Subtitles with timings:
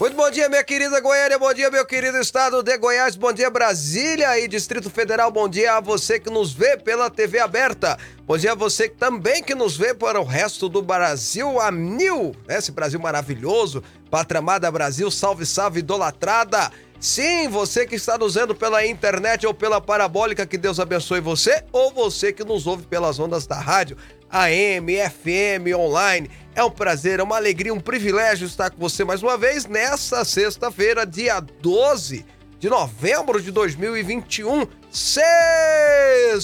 [0.00, 3.50] Muito bom dia, minha querida Goiânia, bom dia, meu querido estado de Goiás, bom dia,
[3.50, 8.38] Brasília e Distrito Federal, bom dia a você que nos vê pela TV aberta, bom
[8.38, 12.56] dia a você também que nos vê para o resto do Brasil a mil, né?
[12.56, 16.70] esse Brasil maravilhoso, pátria amada Brasil, salve, salve, idolatrada.
[16.98, 21.62] Sim, você que está nos vendo pela internet ou pela parabólica, que Deus abençoe você,
[21.72, 23.98] ou você que nos ouve pelas ondas da rádio,
[24.30, 26.30] AM, FM, online.
[26.60, 30.22] É um prazer, é uma alegria, um privilégio estar com você mais uma vez nessa
[30.26, 32.22] sexta-feira, dia 12
[32.58, 34.66] de novembro de 2021.
[34.90, 36.36] Sextou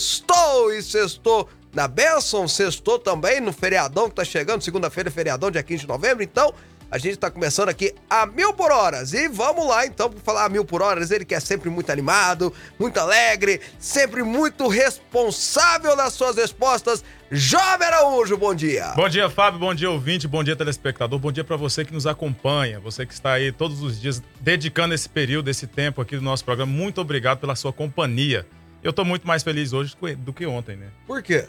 [0.72, 5.82] e sextou na Benção, sextou também no feriadão que tá chegando, segunda-feira, feriadão, dia 15
[5.82, 6.24] de novembro.
[6.24, 6.54] Então,
[6.90, 9.12] a gente está começando aqui a mil por horas.
[9.12, 11.10] E vamos lá, então, para falar a mil por horas.
[11.10, 17.04] Ele que é sempre muito animado, muito alegre, sempre muito responsável nas suas respostas.
[17.30, 18.92] Jovem Araújo, bom dia.
[18.94, 19.58] Bom dia, Fábio.
[19.58, 20.28] Bom dia, ouvinte.
[20.28, 21.18] Bom dia, telespectador.
[21.18, 22.78] Bom dia para você que nos acompanha.
[22.78, 26.44] Você que está aí todos os dias dedicando esse período, esse tempo aqui do nosso
[26.44, 26.70] programa.
[26.70, 28.46] Muito obrigado pela sua companhia.
[28.80, 30.86] Eu tô muito mais feliz hoje do que ontem, né?
[31.04, 31.46] Por quê?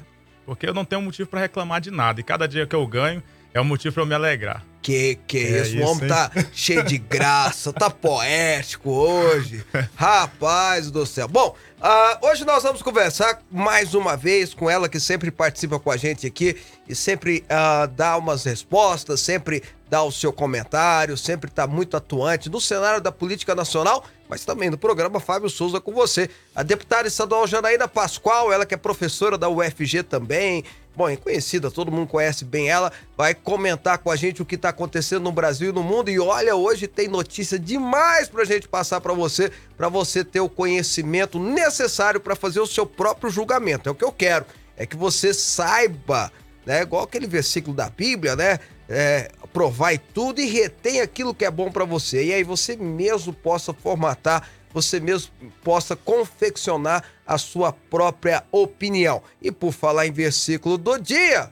[0.47, 2.19] Porque eu não tenho motivo para reclamar de nada.
[2.19, 3.21] E cada dia que eu ganho
[3.53, 4.63] é um motivo para eu me alegrar.
[4.81, 5.77] Que que é isso?
[5.79, 6.07] O homem hein?
[6.07, 9.65] tá cheio de graça, tá poético hoje.
[9.95, 11.27] Rapaz do céu.
[11.27, 15.91] Bom, uh, hoje nós vamos conversar mais uma vez com ela que sempre participa com
[15.91, 16.55] a gente aqui
[16.87, 22.49] e sempre uh, dá umas respostas, sempre dá o seu comentário, sempre tá muito atuante
[22.49, 26.29] no cenário da política nacional, mas também no programa Fábio Souza com você.
[26.55, 30.63] A deputada estadual Janaína Pascoal, ela que é professora da UFG também,
[30.97, 34.55] bom, é conhecida, todo mundo conhece bem ela, vai comentar com a gente o que
[34.55, 36.09] está acontecendo no Brasil e no mundo.
[36.09, 40.39] E olha, hoje tem notícia demais para a gente passar para você, para você ter
[40.39, 43.87] o conhecimento necessário para fazer o seu próprio julgamento.
[43.87, 46.31] É o que eu quero, é que você saiba,
[46.65, 48.59] né, igual aquele versículo da Bíblia, né,
[48.89, 52.25] é, provai tudo e retém aquilo que é bom para você.
[52.25, 55.31] E aí você mesmo possa formatar você mesmo
[55.63, 59.21] possa confeccionar a sua própria opinião.
[59.41, 61.51] E por falar em versículo do dia,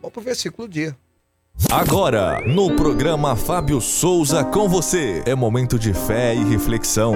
[0.00, 0.96] vamos para o versículo do dia.
[1.70, 7.14] Agora, no programa Fábio Souza com você, é momento de fé e reflexão.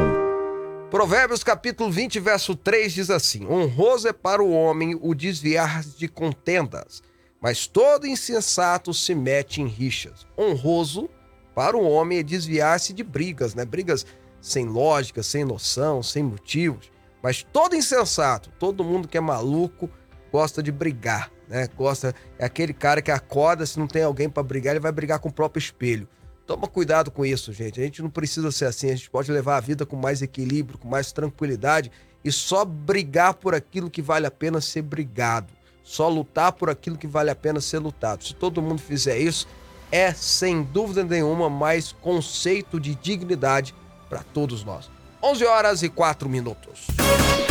[0.90, 6.06] Provérbios capítulo 20, verso 3 diz assim: Honroso é para o homem o desviar de
[6.06, 7.02] contendas,
[7.40, 10.24] mas todo insensato se mete em rixas.
[10.38, 11.08] Honroso
[11.54, 13.64] para o homem é desviar-se de brigas, né?
[13.64, 14.06] Brigas
[14.44, 16.92] sem lógica, sem noção, sem motivos.
[17.22, 19.88] Mas todo insensato, todo mundo que é maluco,
[20.30, 21.66] gosta de brigar, né?
[21.74, 25.18] Gosta é aquele cara que acorda se não tem alguém para brigar, ele vai brigar
[25.18, 26.06] com o próprio espelho.
[26.46, 27.80] Toma cuidado com isso, gente.
[27.80, 30.78] A gente não precisa ser assim, a gente pode levar a vida com mais equilíbrio,
[30.78, 31.90] com mais tranquilidade
[32.22, 35.54] e só brigar por aquilo que vale a pena ser brigado.
[35.82, 38.22] Só lutar por aquilo que vale a pena ser lutado.
[38.22, 39.48] Se todo mundo fizer isso,
[39.90, 43.74] é sem dúvida nenhuma mais conceito de dignidade
[44.14, 44.88] para todos nós.
[45.20, 46.86] 11 horas e 4 minutos.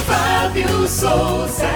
[0.07, 1.67] Fábio Souza.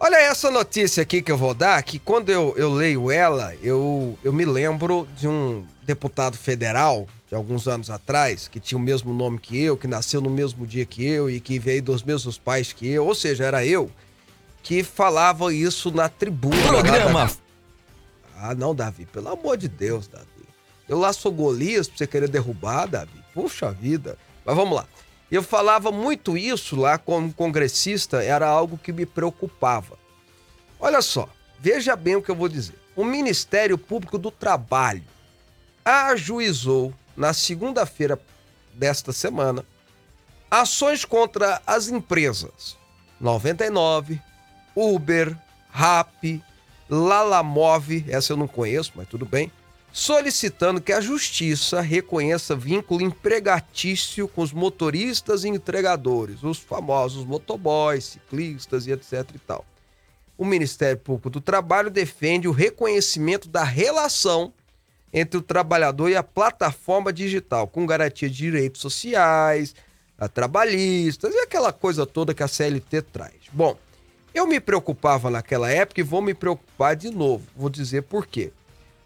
[0.00, 4.18] Olha essa notícia aqui que eu vou dar, que quando eu, eu leio ela, eu,
[4.24, 9.12] eu me lembro de um deputado federal de alguns anos atrás, que tinha o mesmo
[9.12, 12.38] nome que eu, que nasceu no mesmo dia que eu e que veio dos mesmos
[12.38, 13.90] pais que eu, ou seja, era eu,
[14.62, 16.56] que falava isso na tribuna.
[16.62, 17.30] Programa.
[18.40, 20.27] Ah, não, Davi, pelo amor de Deus, Davi.
[20.88, 23.22] Eu lá sou Golias pra você querer derrubar, Davi.
[23.34, 24.18] Puxa vida.
[24.44, 24.86] Mas vamos lá.
[25.30, 29.98] Eu falava muito isso lá como congressista, era algo que me preocupava.
[30.80, 31.28] Olha só,
[31.60, 32.78] veja bem o que eu vou dizer.
[32.96, 35.04] O Ministério Público do Trabalho
[35.84, 38.18] ajuizou na segunda-feira
[38.72, 39.64] desta semana
[40.50, 42.76] ações contra as empresas
[43.20, 44.20] 99,
[44.74, 45.36] Uber,
[45.70, 46.42] Rap,
[46.88, 49.52] Lalamove, essa eu não conheço, mas tudo bem,
[49.92, 58.04] solicitando que a justiça reconheça vínculo empregatício com os motoristas e entregadores, os famosos motoboys,
[58.04, 59.64] ciclistas e etc e tal.
[60.36, 64.52] O Ministério Público do Trabalho defende o reconhecimento da relação
[65.12, 69.74] entre o trabalhador e a plataforma digital, com garantia de direitos sociais,
[70.34, 73.34] trabalhistas e aquela coisa toda que a CLT traz.
[73.52, 73.76] Bom,
[74.34, 77.44] eu me preocupava naquela época e vou me preocupar de novo.
[77.56, 78.52] Vou dizer por quê.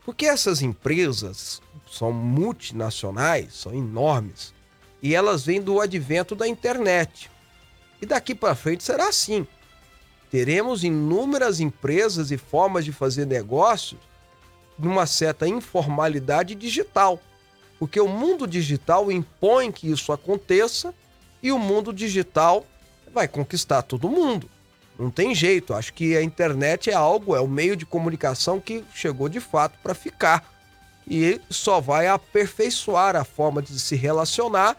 [0.05, 1.61] Porque essas empresas
[1.91, 4.53] são multinacionais, são enormes,
[5.03, 7.31] e elas vêm do advento da internet.
[8.01, 9.47] E daqui para frente será assim.
[10.31, 14.01] Teremos inúmeras empresas e formas de fazer negócios
[14.79, 17.21] numa certa informalidade digital.
[17.79, 20.95] Porque o mundo digital impõe que isso aconteça
[21.43, 22.67] e o mundo digital
[23.13, 24.49] vai conquistar todo mundo.
[25.03, 25.75] Não tem jeito.
[25.75, 29.41] Acho que a internet é algo, é o um meio de comunicação que chegou de
[29.41, 30.49] fato para ficar.
[31.09, 34.77] E só vai aperfeiçoar a forma de se relacionar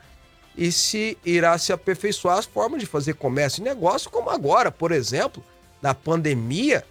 [0.58, 4.92] e se irá se aperfeiçoar as formas de fazer comércio e negócio, como agora, por
[4.92, 5.44] exemplo,
[5.82, 6.86] na pandemia,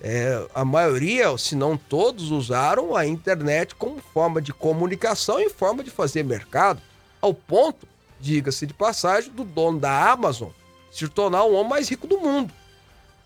[0.00, 5.84] é, a maioria, se não todos, usaram a internet como forma de comunicação e forma
[5.84, 6.80] de fazer mercado,
[7.20, 7.86] ao ponto,
[8.18, 10.50] diga-se de passagem, do dono da Amazon
[10.90, 12.52] se tornar o homem mais rico do mundo.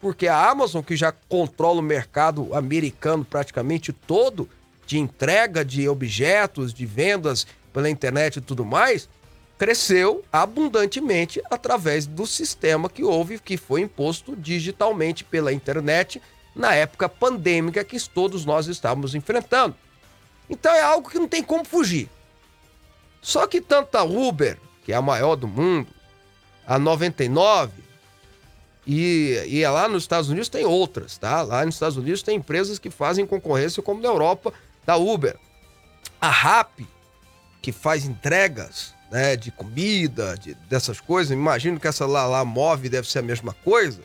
[0.05, 4.47] Porque a Amazon, que já controla o mercado americano praticamente todo,
[4.87, 9.09] de entrega de objetos, de vendas pela internet e tudo mais,
[9.57, 16.21] cresceu abundantemente através do sistema que houve, que foi imposto digitalmente pela internet
[16.55, 19.75] na época pandêmica que todos nós estávamos enfrentando.
[20.51, 22.11] Então é algo que não tem como fugir.
[23.23, 25.89] Só que tanto a Uber, que é a maior do mundo,
[26.67, 27.85] a 99,
[28.87, 31.43] e, e lá nos Estados Unidos tem outras, tá?
[31.43, 34.53] Lá nos Estados Unidos tem empresas que fazem concorrência, como na Europa,
[34.85, 35.37] da Uber.
[36.21, 36.81] A RAP,
[37.63, 42.89] que faz entregas né, de comida, de, dessas coisas, imagino que essa lá, lá move
[42.89, 44.01] deve ser a mesma coisa.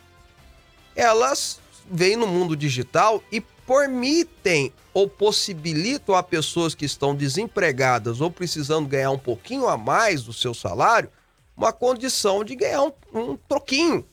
[0.96, 1.60] Elas
[1.90, 8.88] vêm no mundo digital e permitem ou possibilitam a pessoas que estão desempregadas ou precisando
[8.88, 11.10] ganhar um pouquinho a mais do seu salário
[11.56, 14.06] uma condição de ganhar um, um troquinho,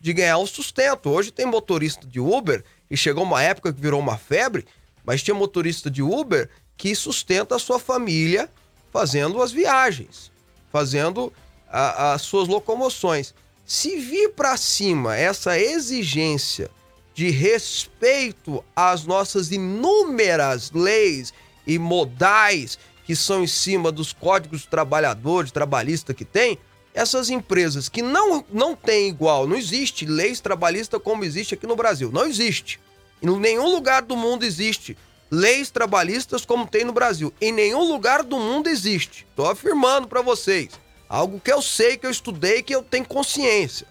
[0.00, 1.10] de ganhar um sustento.
[1.10, 4.66] Hoje tem motorista de Uber, e chegou uma época que virou uma febre,
[5.04, 8.48] mas tinha motorista de Uber que sustenta a sua família
[8.92, 10.30] fazendo as viagens,
[10.72, 11.32] fazendo
[11.68, 13.34] as suas locomoções.
[13.66, 16.70] Se vir para cima essa exigência
[17.14, 21.34] de respeito às nossas inúmeras leis
[21.66, 26.58] e modais que são em cima dos códigos trabalhadores, trabalhista que tem,
[26.94, 31.76] essas empresas que não, não têm igual, não existe leis trabalhistas como existe aqui no
[31.76, 32.80] Brasil, não existe.
[33.22, 34.96] Em nenhum lugar do mundo existe
[35.30, 37.32] leis trabalhistas como tem no Brasil.
[37.40, 39.26] Em nenhum lugar do mundo existe.
[39.30, 40.70] Estou afirmando para vocês.
[41.08, 43.86] Algo que eu sei, que eu estudei, que eu tenho consciência.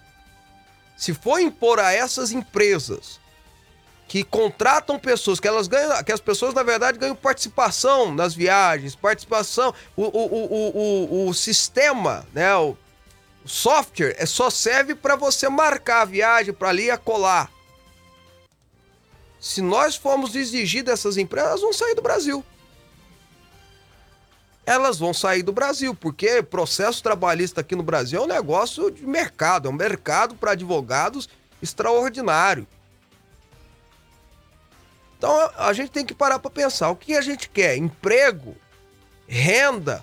[0.96, 3.20] Se for impor a essas empresas
[4.08, 8.96] que contratam pessoas, que elas ganham, que as pessoas na verdade ganham participação nas viagens,
[8.96, 12.48] participação, o, o, o, o, o sistema, né,
[13.44, 17.50] software é só serve para você marcar a viagem para ali e colar.
[19.40, 22.44] Se nós formos exigir dessas empresas, elas vão sair do Brasil.
[24.66, 29.06] Elas vão sair do Brasil, porque processo trabalhista aqui no Brasil é um negócio de
[29.06, 31.28] mercado, é um mercado para advogados
[31.62, 32.66] extraordinário.
[35.16, 37.76] Então a gente tem que parar para pensar: o que a gente quer?
[37.76, 38.56] Emprego,
[39.26, 40.02] renda,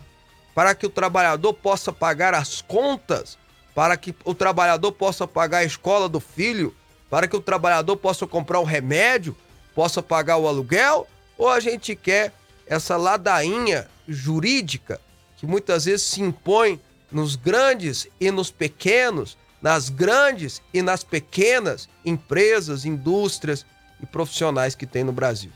[0.56, 3.38] para que o trabalhador possa pagar as contas,
[3.75, 6.74] para que o trabalhador possa pagar a escola do filho,
[7.10, 9.36] para que o trabalhador possa comprar o um remédio,
[9.75, 11.07] possa pagar o aluguel,
[11.38, 12.34] ou a gente quer
[12.66, 15.02] essa ladainha jurídica
[15.36, 16.80] que muitas vezes se impõe
[17.12, 23.65] nos grandes e nos pequenos, nas grandes e nas pequenas empresas, indústrias
[24.01, 25.51] e profissionais que tem no Brasil.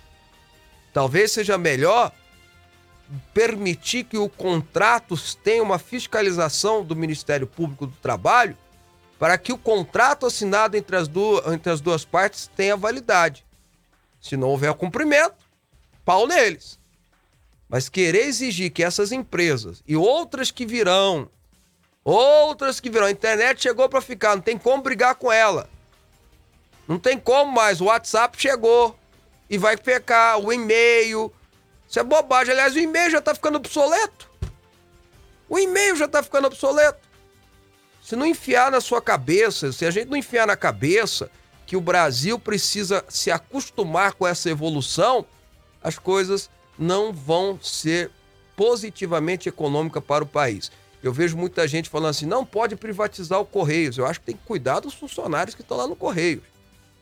[0.93, 2.12] Talvez seja melhor
[3.33, 8.57] permitir que o contrato tenha uma fiscalização do Ministério Público do Trabalho
[9.17, 13.45] para que o contrato assinado entre as duas, entre as duas partes tenha validade.
[14.21, 15.35] Se não houver cumprimento,
[16.05, 16.79] pau neles.
[17.67, 21.29] Mas querer exigir que essas empresas e outras que virão,
[22.03, 25.69] outras que virão, a internet chegou para ficar, não tem como brigar com ela.
[26.87, 28.97] Não tem como mais, o WhatsApp chegou
[29.49, 31.31] e vai pecar, o e-mail,
[31.89, 32.53] isso é bobagem.
[32.53, 34.29] Aliás, o e-mail já está ficando obsoleto.
[35.50, 37.00] O e-mail já está ficando obsoleto.
[38.03, 41.31] Se não enfiar na sua cabeça, se a gente não enfiar na cabeça
[41.65, 45.25] que o Brasil precisa se acostumar com essa evolução,
[45.81, 48.12] as coisas não vão ser
[48.55, 50.72] positivamente econômicas para o país.
[51.01, 53.98] Eu vejo muita gente falando assim: não pode privatizar o Correios.
[53.98, 56.43] Eu acho que tem que cuidar dos funcionários que estão lá no Correios.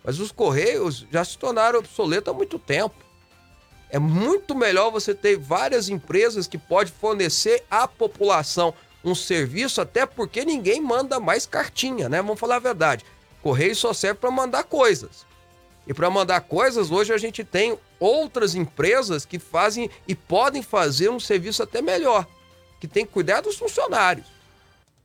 [0.04, 3.07] Mas os Correios já se tornaram obsoletos há muito tempo.
[3.90, 10.06] É muito melhor você ter várias empresas que pode fornecer à população um serviço, até
[10.06, 12.22] porque ninguém manda mais cartinha, né?
[12.22, 13.06] Vamos falar a verdade.
[13.42, 15.26] Correio só serve para mandar coisas.
[15.88, 21.10] E para mandar coisas, hoje a gente tem outras empresas que fazem e podem fazer
[21.10, 22.28] um serviço até melhor,
[22.82, 24.28] que tem que cuidar dos funcionários.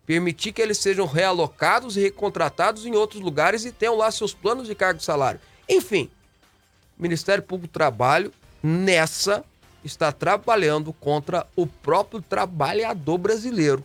[0.04, 4.66] permitir que eles sejam realocados e recontratados em outros lugares e tenham lá seus planos
[4.66, 5.40] de cargo e salário.
[5.68, 6.10] Enfim,
[6.98, 9.44] Ministério Público do Trabalho, nessa,
[9.84, 13.82] está trabalhando contra o próprio trabalhador brasileiro,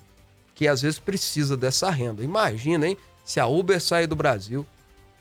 [0.53, 2.23] que às vezes precisa dessa renda.
[2.23, 2.97] Imagina, hein?
[3.25, 4.65] Se a Uber sair do Brasil,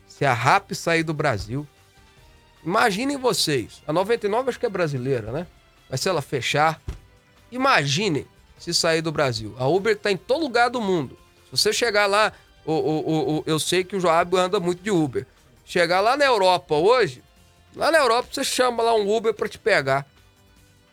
[0.07, 1.67] se a RAP sair do Brasil.
[2.65, 5.47] Imaginem vocês, a 99 acho que é brasileira, né?
[5.89, 6.81] Mas se ela fechar,
[7.51, 8.27] imaginem
[8.59, 9.55] se sair do Brasil.
[9.59, 11.17] A Uber está em todo lugar do mundo.
[11.45, 12.33] Se você chegar lá,
[12.65, 15.27] o, o, o, eu sei que o Joab anda muito de Uber.
[15.65, 17.23] Chegar lá na Europa hoje,
[17.77, 20.05] lá na Europa você chama lá um Uber para te pegar.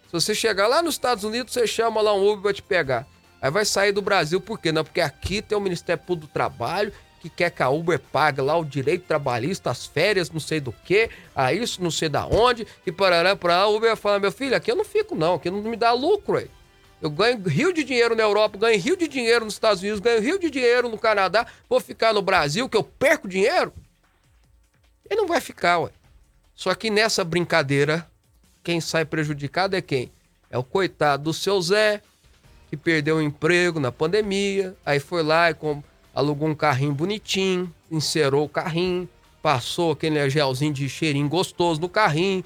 [0.05, 3.07] Se você chegar lá nos Estados Unidos, você chama lá um Uber para te pegar.
[3.41, 4.71] Aí vai sair do Brasil, por quê?
[4.71, 8.41] Não, porque aqui tem o Ministério Público do Trabalho que quer que a Uber pague
[8.41, 12.25] lá o direito trabalhista, as férias, não sei do que, a isso, não sei da
[12.25, 15.49] onde, e parará, para a Uber fala, meu filho, aqui eu não fico não, aqui
[15.49, 16.51] não me dá lucro, aí.
[17.01, 20.21] Eu ganho rio de dinheiro na Europa, ganho rio de dinheiro nos Estados Unidos, ganho
[20.21, 23.73] rio de dinheiro no Canadá, vou ficar no Brasil que eu perco dinheiro?
[25.09, 25.91] Ele não vai ficar, ué.
[26.63, 28.07] Só que nessa brincadeira,
[28.63, 30.09] quem sai prejudicado é quem?
[30.49, 32.01] É o coitado do seu Zé,
[32.69, 35.55] que perdeu o emprego na pandemia, aí foi lá e
[36.15, 39.09] alugou um carrinho bonitinho, encerou o carrinho,
[39.41, 42.45] passou aquele gelzinho de cheirinho gostoso no carrinho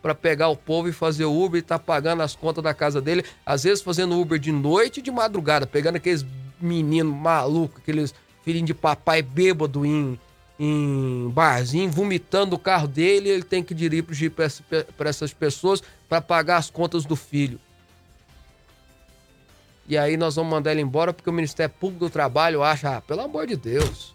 [0.00, 3.22] para pegar o povo e fazer Uber e tá pagando as contas da casa dele,
[3.44, 6.24] às vezes fazendo Uber de noite e de madrugada, pegando aqueles
[6.58, 10.18] meninos malucos, aqueles filhinhos de papai bêbado em,
[10.58, 16.56] em barzinho, vomitando o carro dele, ele tem que dirigir para essas pessoas para pagar
[16.56, 17.60] as contas do filho
[19.88, 23.00] e aí nós vamos mandar ele embora porque o Ministério Público do Trabalho acha, ah,
[23.00, 24.14] pelo amor de Deus.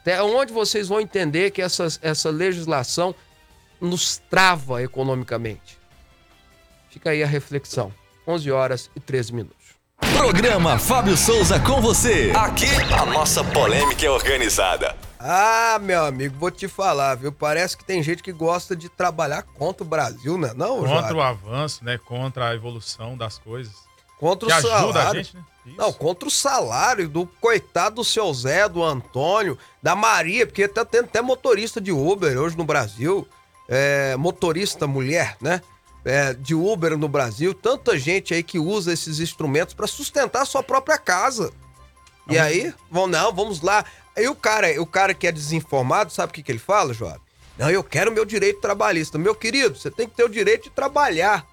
[0.00, 3.14] Até onde vocês vão entender que essa, essa legislação
[3.80, 5.76] nos trava economicamente?
[6.88, 7.92] Fica aí a reflexão.
[8.26, 9.58] 11 horas e 13 minutos.
[10.16, 12.32] Programa Fábio Souza com você.
[12.34, 14.94] Aqui a nossa polêmica é organizada.
[15.22, 17.30] Ah, meu amigo, vou te falar, viu?
[17.30, 20.52] Parece que tem gente que gosta de trabalhar contra o Brasil, né?
[20.56, 21.98] Não, Contra o avanço, né?
[21.98, 23.74] Contra a evolução das coisas.
[24.18, 25.22] Contra que o salário.
[25.22, 25.44] Gente, né?
[25.76, 30.86] Não, contra o salário do coitado do seu Zé, do Antônio, da Maria, porque tá
[30.86, 33.28] tendo até motorista de Uber hoje no Brasil.
[33.68, 35.60] É, motorista mulher, né?
[36.02, 37.52] É, de Uber no Brasil.
[37.52, 41.52] Tanta gente aí que usa esses instrumentos para sustentar a sua própria casa.
[42.26, 43.84] E aí, vão, não, vamos lá.
[44.16, 47.20] Aí o cara, o cara que é desinformado, sabe o que, que ele fala, Joab?
[47.56, 49.18] Não, eu quero meu direito trabalhista.
[49.18, 51.46] Meu querido, você tem que ter o direito de trabalhar.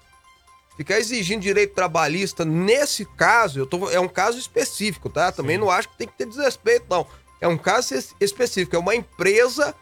[0.76, 5.32] Ficar exigindo direito trabalhista nesse caso, eu tô, é um caso específico, tá?
[5.32, 5.60] Também Sim.
[5.60, 7.06] não acho que tem que ter desrespeito, não.
[7.40, 9.74] É um caso específico, é uma empresa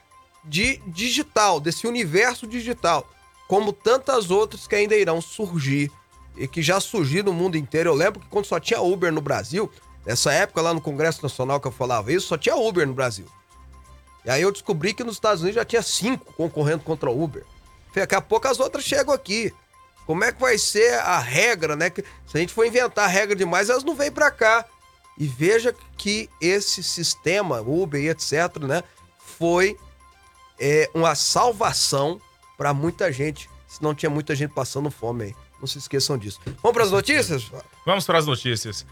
[0.42, 3.09] de digital, desse universo digital,
[3.47, 5.90] como tantas outras que ainda irão surgir
[6.37, 7.90] e que já surgiram no mundo inteiro.
[7.90, 9.71] Eu lembro que quando só tinha Uber no Brasil,
[10.06, 13.26] nessa época lá no Congresso Nacional que eu falava isso, só tinha Uber no Brasil.
[14.25, 17.44] E aí eu descobri que nos Estados Unidos já tinha cinco concorrendo contra o Uber.
[17.94, 19.52] Daqui a pouco as outras chegam aqui.
[20.06, 21.90] Como é que vai ser a regra, né?
[22.26, 24.64] Se a gente for inventar regra demais, elas não vêm para cá.
[25.18, 28.82] E veja que esse sistema, Uber e etc., né,
[29.18, 29.76] foi
[30.60, 32.20] é, uma salvação
[32.56, 33.48] para muita gente.
[33.66, 35.36] Se não tinha muita gente passando fome aí.
[35.58, 36.38] Não se esqueçam disso.
[36.62, 37.50] Vamos para as notícias?
[37.84, 38.84] Vamos para as notícias.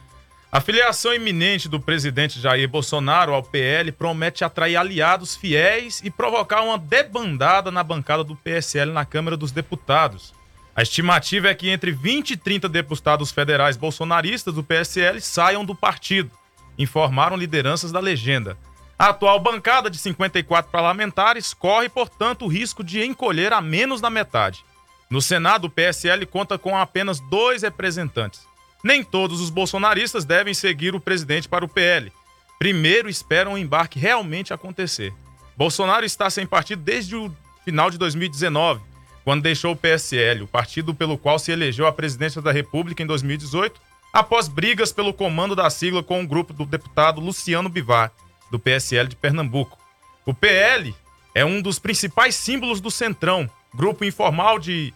[0.55, 6.63] A filiação iminente do presidente Jair Bolsonaro ao PL promete atrair aliados fiéis e provocar
[6.63, 10.33] uma debandada na bancada do PSL na Câmara dos Deputados.
[10.77, 15.75] A estimativa é que entre 20 e 30 deputados federais bolsonaristas do PSL saiam do
[15.75, 16.31] partido,
[16.79, 18.57] informaram lideranças da legenda.
[18.97, 24.09] A atual bancada de 54 parlamentares corre, portanto, o risco de encolher a menos da
[24.09, 24.65] metade.
[25.11, 28.54] No Senado, o PSL conta com apenas dois representantes.
[28.85, 32.13] Nem todos os bolsonaristas devem seguir o presidente para o PL.
[32.59, 35.13] Primeiro esperam o embarque realmente acontecer.
[35.57, 40.95] Bolsonaro está sem partido desde o final de 2019 quando deixou o PSL, o partido
[40.95, 43.81] pelo qual se elegeu a presidência da República em 2018,
[44.13, 48.13] após brigas pelo comando da sigla com o grupo do deputado Luciano Bivar,
[48.51, 49.79] do PSL de Pernambuco.
[50.27, 50.95] O PL
[51.35, 54.93] é um dos principais símbolos do Centrão, grupo informal de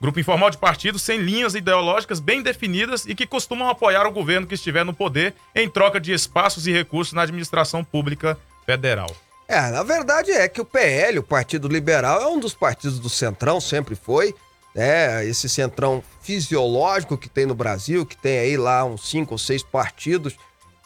[0.00, 4.46] grupo informal de partidos sem linhas ideológicas bem definidas e que costumam apoiar o governo
[4.46, 9.10] que estiver no poder em troca de espaços e recursos na administração pública federal.
[9.48, 13.08] É, na verdade é que o PL, o Partido Liberal, é um dos partidos do
[13.08, 14.34] Centrão, sempre foi.
[14.74, 15.24] né?
[15.24, 19.62] esse centrão fisiológico que tem no Brasil, que tem aí lá uns cinco ou seis
[19.62, 20.36] partidos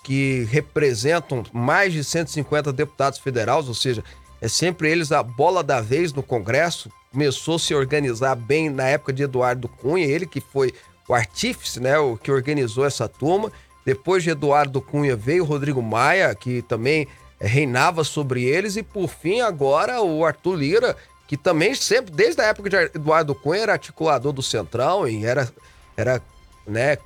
[0.02, 4.05] que representam mais de 150 deputados federais, ou seja,
[4.40, 6.90] é sempre eles a bola da vez no Congresso.
[7.12, 10.73] Começou a se organizar bem na época de Eduardo Cunha, ele que foi
[11.09, 13.50] o artífice, né, o que organizou essa turma.
[13.85, 17.09] Depois de Eduardo Cunha veio Rodrigo Maia, que também
[17.40, 18.76] é, reinava sobre eles.
[18.76, 23.35] E por fim, agora o Arthur Lira, que também sempre, desde a época de Eduardo
[23.35, 25.52] Cunha, era articulador do Centrão e era,
[25.97, 26.23] era,
[26.64, 26.97] né,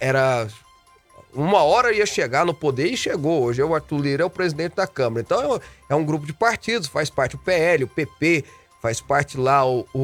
[0.00, 0.48] era
[1.34, 3.42] uma hora ia chegar no poder e chegou.
[3.42, 5.20] Hoje é o Arthur Lira é o presidente da Câmara.
[5.20, 8.44] Então é, é um grupo de partidos, faz parte o PL, o PP,
[8.80, 10.00] faz parte lá o, o,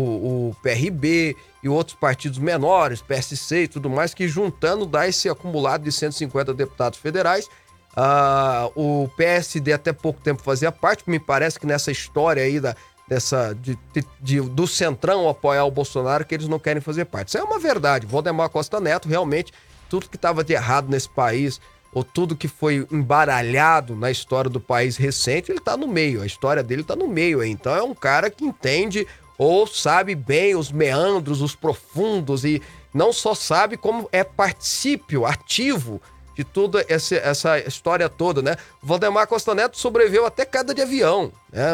[0.51, 5.83] o, PRB e outros partidos menores, PSC e tudo mais, que juntando dá esse acumulado
[5.83, 7.49] de 150 deputados federais.
[7.97, 12.77] Uh, o PSD até pouco tempo fazia parte, me parece que nessa história aí da,
[13.09, 17.29] dessa de, de, de, do Centrão apoiar o Bolsonaro, que eles não querem fazer parte.
[17.29, 18.07] Isso é uma verdade.
[18.07, 19.51] Valdemar Costa Neto realmente
[19.89, 21.61] tudo que estava de errado nesse país,
[21.93, 26.23] ou tudo que foi embaralhado na história do país recente, ele está no meio.
[26.23, 27.43] A história dele está no meio.
[27.43, 29.07] Então é um cara que entende
[29.39, 32.63] ou sabe bem os meandros, os profundos, e
[32.93, 36.01] não só sabe como é particípio ativo
[36.35, 38.57] de toda essa, essa história toda, né?
[38.83, 41.73] Valdemar Costa Neto sobreviveu até queda de avião, né?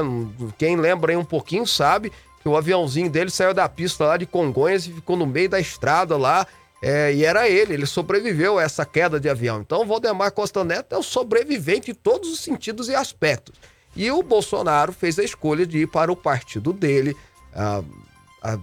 [0.56, 4.26] Quem lembra aí um pouquinho sabe que o aviãozinho dele saiu da pista lá de
[4.26, 6.46] Congonhas e ficou no meio da estrada lá
[6.82, 9.60] é, e era ele, ele sobreviveu a essa queda de avião.
[9.60, 13.54] Então, Valdemar Costa Neto é o sobrevivente em todos os sentidos e aspectos.
[13.94, 17.16] E o Bolsonaro fez a escolha de ir para o partido dele.
[17.54, 17.82] Ah,
[18.42, 18.58] ah,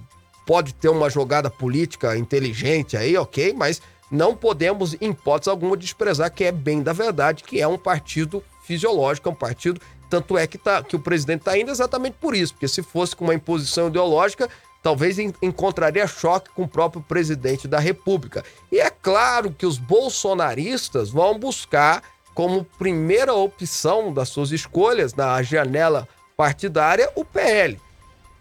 [0.45, 6.33] pode ter uma jogada política inteligente aí, ok, mas não podemos, em hipótese alguma, desprezar
[6.33, 9.79] que é bem da verdade, que é um partido fisiológico, é um partido.
[10.09, 13.15] Tanto é que, tá, que o presidente está indo exatamente por isso, porque se fosse
[13.15, 14.49] com uma imposição ideológica,
[14.81, 18.43] talvez encontraria choque com o próprio presidente da República.
[18.71, 25.41] E é claro que os bolsonaristas vão buscar como primeira opção das suas escolhas na
[25.43, 26.07] janela
[26.37, 27.79] partidária o PL.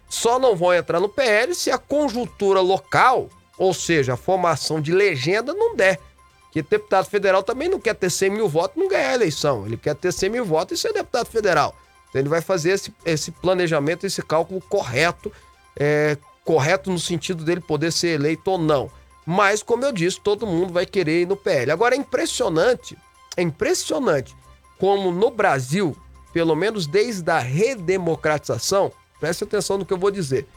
[0.07, 4.93] Só não vão entrar no PL se a conjuntura local, ou seja, a formação de
[4.93, 5.99] legenda, não der.
[6.51, 9.65] Que deputado federal também não quer ter 100 mil votos e não ganhar a eleição.
[9.65, 11.75] Ele quer ter 100 mil votos e ser deputado federal.
[12.09, 15.31] Então ele vai fazer esse, esse planejamento, esse cálculo correto,
[15.75, 18.89] é, correto no sentido dele poder ser eleito ou não.
[19.25, 21.71] Mas, como eu disse, todo mundo vai querer ir no PL.
[21.71, 22.97] Agora é impressionante,
[23.37, 24.35] é impressionante
[24.79, 25.95] como no Brasil,
[26.33, 30.47] pelo menos desde a redemocratização, preste atenção no que eu vou dizer.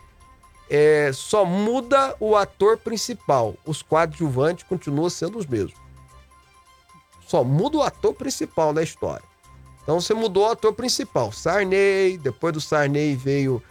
[0.71, 3.55] É, só muda o ator principal.
[3.66, 5.75] Os coadjuvantes continuam sendo os mesmos.
[7.27, 9.25] Só muda o ator principal na história.
[9.83, 11.33] Então você mudou o ator principal.
[11.33, 13.62] Sarney, depois do Sarney veio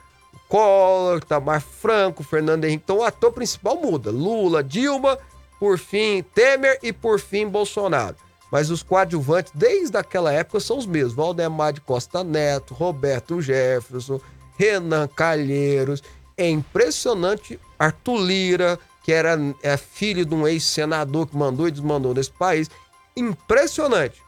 [0.52, 2.84] Collor, Tamar Franco, Fernando Henrique.
[2.84, 4.12] Então o ator principal muda.
[4.12, 5.18] Lula, Dilma,
[5.58, 8.18] por fim Temer e por fim Bolsonaro.
[8.52, 11.14] Mas os coadjuvantes, desde aquela época, são os mesmos.
[11.14, 14.20] Valdemar de Costa Neto, Roberto Jefferson,
[14.58, 16.04] Renan Calheiros.
[16.36, 17.58] É impressionante.
[17.80, 22.70] Arthur Lira, que era é, filho de um ex-senador que mandou e desmandou nesse país.
[23.16, 24.22] Impressionante.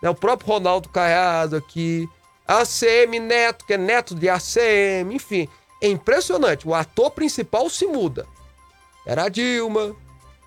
[0.00, 2.08] É o próprio Ronaldo Caiado aqui.
[2.46, 5.48] ACM Neto, que é neto de ACM, enfim.
[5.82, 6.66] É impressionante.
[6.66, 8.26] O ator principal se muda.
[9.04, 9.94] Era a Dilma,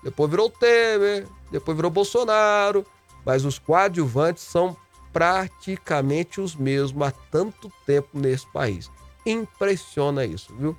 [0.02, 2.84] depois virou Temer, depois virou Bolsonaro,
[3.24, 4.76] mas os coadjuvantes são
[5.12, 8.90] praticamente os mesmos há tanto tempo nesse país.
[9.24, 10.76] Impressiona isso, viu?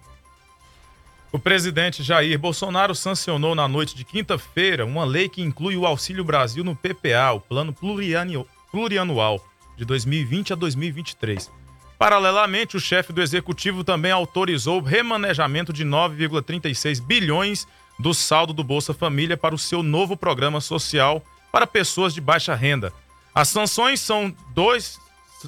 [1.32, 6.26] O presidente Jair Bolsonaro sancionou na noite de quinta-feira uma lei que inclui o Auxílio
[6.26, 9.42] Brasil no PPA, o Plano Plurianual
[9.82, 11.50] de 2020 a 2023.
[11.98, 17.68] Paralelamente, o chefe do executivo também autorizou o remanejamento de 9,36 bilhões
[17.98, 22.54] do saldo do Bolsa Família para o seu novo programa social para pessoas de baixa
[22.54, 22.94] renda.
[23.34, 25.00] As sanções são dois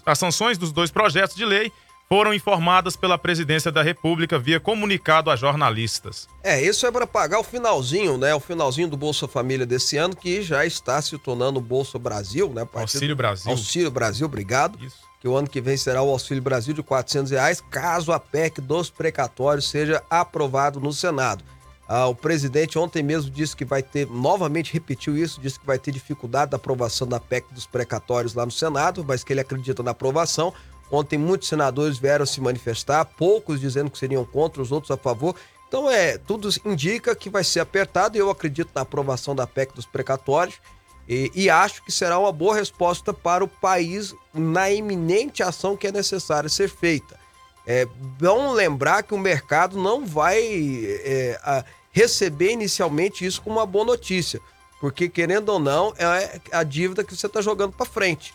[0.03, 1.71] as sanções dos dois projetos de lei
[2.09, 6.27] foram informadas pela Presidência da República via comunicado a jornalistas.
[6.43, 8.33] É, isso é para pagar o finalzinho, né?
[8.35, 12.49] O finalzinho do Bolsa Família desse ano, que já está se tornando o Bolsa Brasil,
[12.49, 12.65] né?
[12.65, 12.95] Partido...
[12.95, 13.51] Auxílio Brasil.
[13.51, 14.83] Auxílio Brasil, obrigado.
[14.83, 14.97] Isso.
[15.19, 16.87] Que o ano que vem será o Auxílio Brasil de R$
[17.29, 21.43] reais, caso a PEC dos precatórios seja aprovado no Senado.
[21.87, 25.77] Ah, o presidente ontem mesmo disse que vai ter, novamente repetiu isso, disse que vai
[25.77, 29.83] ter dificuldade da aprovação da PEC dos precatórios lá no Senado, mas que ele acredita
[29.83, 30.53] na aprovação.
[30.93, 35.35] Ontem muitos senadores vieram se manifestar, poucos dizendo que seriam contra, os outros a favor.
[35.67, 39.73] Então é, tudo indica que vai ser apertado e eu acredito na aprovação da PEC
[39.73, 40.61] dos precatórios
[41.09, 45.87] e, e, acho que será uma boa resposta para o país na iminente ação que
[45.87, 47.19] é necessária ser feita.
[47.65, 47.85] É
[48.19, 54.39] bom lembrar que o mercado não vai é, receber inicialmente isso como uma boa notícia,
[54.79, 58.31] porque querendo ou não é a dívida que você está jogando para frente.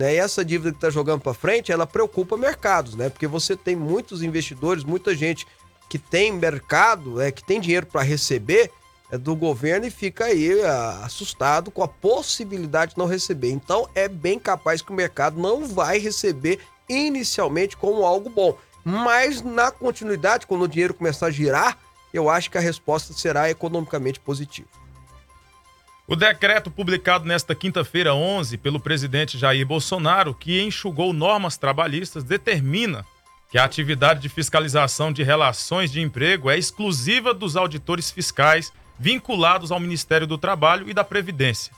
[0.00, 0.14] Né?
[0.14, 3.10] E essa dívida que está jogando para frente, ela preocupa mercados, né?
[3.10, 5.46] Porque você tem muitos investidores, muita gente
[5.90, 8.70] que tem mercado, é, que tem dinheiro para receber
[9.10, 13.50] é, do governo e fica aí a, assustado com a possibilidade de não receber.
[13.50, 18.56] Então é bem capaz que o mercado não vai receber inicialmente como algo bom.
[18.82, 21.76] Mas na continuidade, quando o dinheiro começar a girar,
[22.10, 24.79] eu acho que a resposta será economicamente positiva.
[26.10, 33.06] O decreto publicado nesta quinta-feira, 11, pelo presidente Jair Bolsonaro, que enxugou normas trabalhistas, determina
[33.48, 39.70] que a atividade de fiscalização de relações de emprego é exclusiva dos auditores fiscais vinculados
[39.70, 41.72] ao Ministério do Trabalho e da Previdência.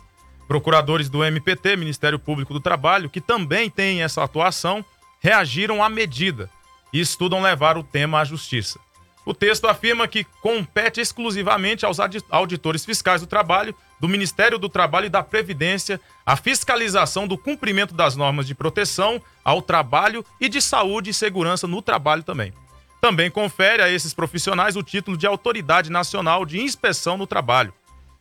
[0.49, 4.83] Procuradores do MPT, Ministério Público do Trabalho, que também têm essa atuação,
[5.21, 6.49] reagiram à medida
[6.91, 8.81] e estudam levar o tema à Justiça.
[9.25, 15.07] O texto afirma que compete exclusivamente aos auditores fiscais do trabalho, do Ministério do Trabalho
[15.07, 20.61] e da Previdência a fiscalização do cumprimento das normas de proteção ao trabalho e de
[20.61, 22.53] saúde e segurança no trabalho também.
[23.01, 27.73] Também confere a esses profissionais o título de Autoridade Nacional de Inspeção no Trabalho.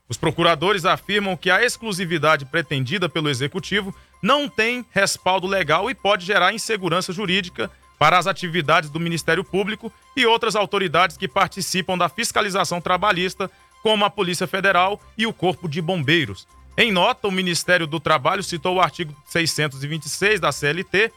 [0.07, 6.25] Os procuradores afirmam que a exclusividade pretendida pelo Executivo não tem respaldo legal e pode
[6.25, 12.09] gerar insegurança jurídica para as atividades do Ministério Público e outras autoridades que participam da
[12.09, 13.47] fiscalização trabalhista,
[13.83, 16.47] como a Polícia Federal e o Corpo de Bombeiros.
[16.75, 21.11] Em nota, o Ministério do Trabalho citou o artigo 626 da CLT,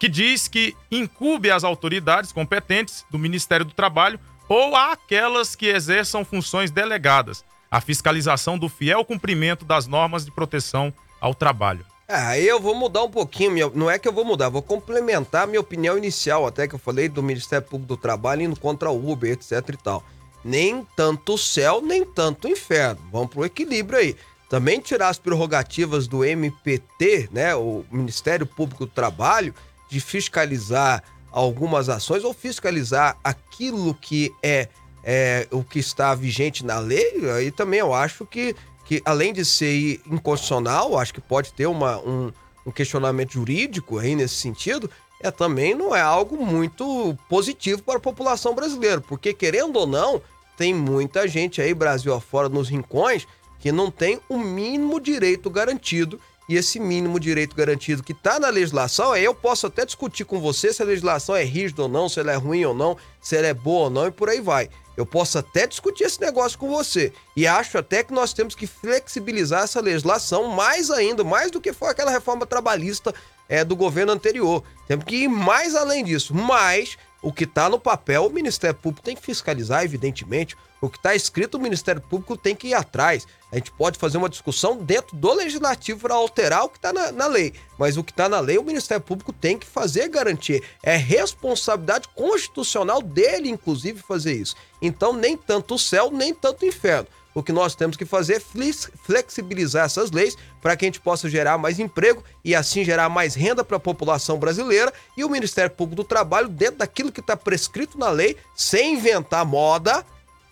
[0.00, 4.18] que diz que incube às autoridades competentes do Ministério do Trabalho
[4.48, 10.92] ou àquelas que exerçam funções delegadas a fiscalização do fiel cumprimento das normas de proteção
[11.20, 11.86] ao trabalho.
[12.06, 14.60] É, aí eu vou mudar um pouquinho, minha, não é que eu vou mudar, vou
[14.60, 18.90] complementar minha opinião inicial, até que eu falei do Ministério Público do Trabalho indo contra
[18.90, 20.04] o Uber, etc e tal.
[20.44, 23.00] Nem tanto céu, nem tanto inferno.
[23.10, 24.14] Vamos pro equilíbrio aí.
[24.50, 29.54] Também tirar as prerrogativas do MPT, né, o Ministério Público do Trabalho,
[29.88, 34.68] de fiscalizar algumas ações ou fiscalizar aquilo que é,
[35.02, 39.44] é o que está vigente na lei, aí também eu acho que que além de
[39.44, 42.32] ser inconstitucional, acho que pode ter uma, um,
[42.66, 48.00] um questionamento jurídico aí nesse sentido, é também não é algo muito positivo para a
[48.00, 50.20] população brasileira, porque querendo ou não,
[50.56, 53.26] tem muita gente aí Brasil afora nos rincões
[53.58, 58.50] que não tem o mínimo direito garantido e esse mínimo direito garantido que está na
[58.50, 62.06] legislação, aí eu posso até discutir com você se a legislação é rígida ou não,
[62.06, 64.42] se ela é ruim ou não, se ela é boa ou não e por aí
[64.42, 64.68] vai.
[64.96, 67.12] Eu posso até discutir esse negócio com você.
[67.36, 71.72] E acho até que nós temos que flexibilizar essa legislação mais ainda, mais do que
[71.72, 73.14] foi aquela reforma trabalhista
[73.48, 74.62] é, do governo anterior.
[74.86, 76.34] Temos que ir mais além disso.
[76.34, 80.56] Mas o que está no papel, o Ministério Público tem que fiscalizar, evidentemente.
[80.84, 83.26] O que está escrito, o Ministério Público tem que ir atrás.
[83.50, 87.10] A gente pode fazer uma discussão dentro do legislativo para alterar o que está na,
[87.10, 87.54] na, lei.
[87.78, 90.62] Mas o que está na lei, o Ministério Público tem que fazer garantir.
[90.82, 94.56] É responsabilidade constitucional dele, inclusive, fazer isso.
[94.82, 97.08] Então, nem tanto o céu, nem tanto o inferno.
[97.34, 98.72] O que nós temos que fazer é
[99.04, 103.34] flexibilizar essas leis para que a gente possa gerar mais emprego e assim gerar mais
[103.34, 107.36] renda para a população brasileira e o Ministério Público do Trabalho, dentro daquilo que está
[107.36, 110.04] prescrito na lei, sem inventar moda,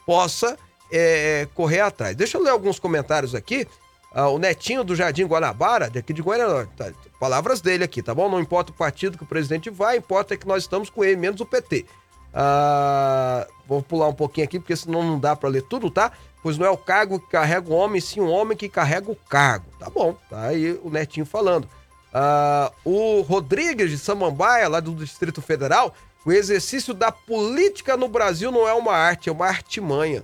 [0.07, 0.57] possa
[0.91, 2.15] é, correr atrás.
[2.15, 3.67] Deixa eu ler alguns comentários aqui.
[4.15, 8.29] Ah, o Netinho do Jardim Guanabara, daqui de Goiânia, tá, palavras dele aqui, tá bom?
[8.29, 11.41] Não importa o partido que o presidente vai, importa que nós estamos com ele, menos
[11.41, 11.87] o PT.
[12.35, 16.13] Ah, vou pular um pouquinho aqui, porque senão não dá para ler tudo, tá?
[16.43, 19.17] Pois não é o cargo que carrega o homem, sim o homem que carrega o
[19.17, 19.67] cargo.
[19.79, 21.67] Tá bom, tá aí o Netinho falando.
[22.13, 28.51] Ah, o Rodrigues de Samambaia, lá do Distrito Federal, o exercício da política no Brasil
[28.53, 30.23] não é uma arte, é uma artimanha.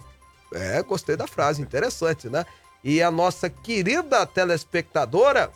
[0.52, 2.46] É, gostei da frase, interessante, né?
[2.82, 5.50] E a nossa querida telespectadora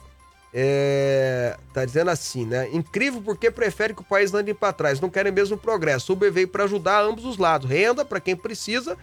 [0.52, 2.68] é, tá dizendo assim, né?
[2.72, 6.12] Incrível porque prefere que o país ande para trás, não querem mesmo progresso.
[6.12, 8.98] O veio para ajudar ambos os lados, renda para quem precisa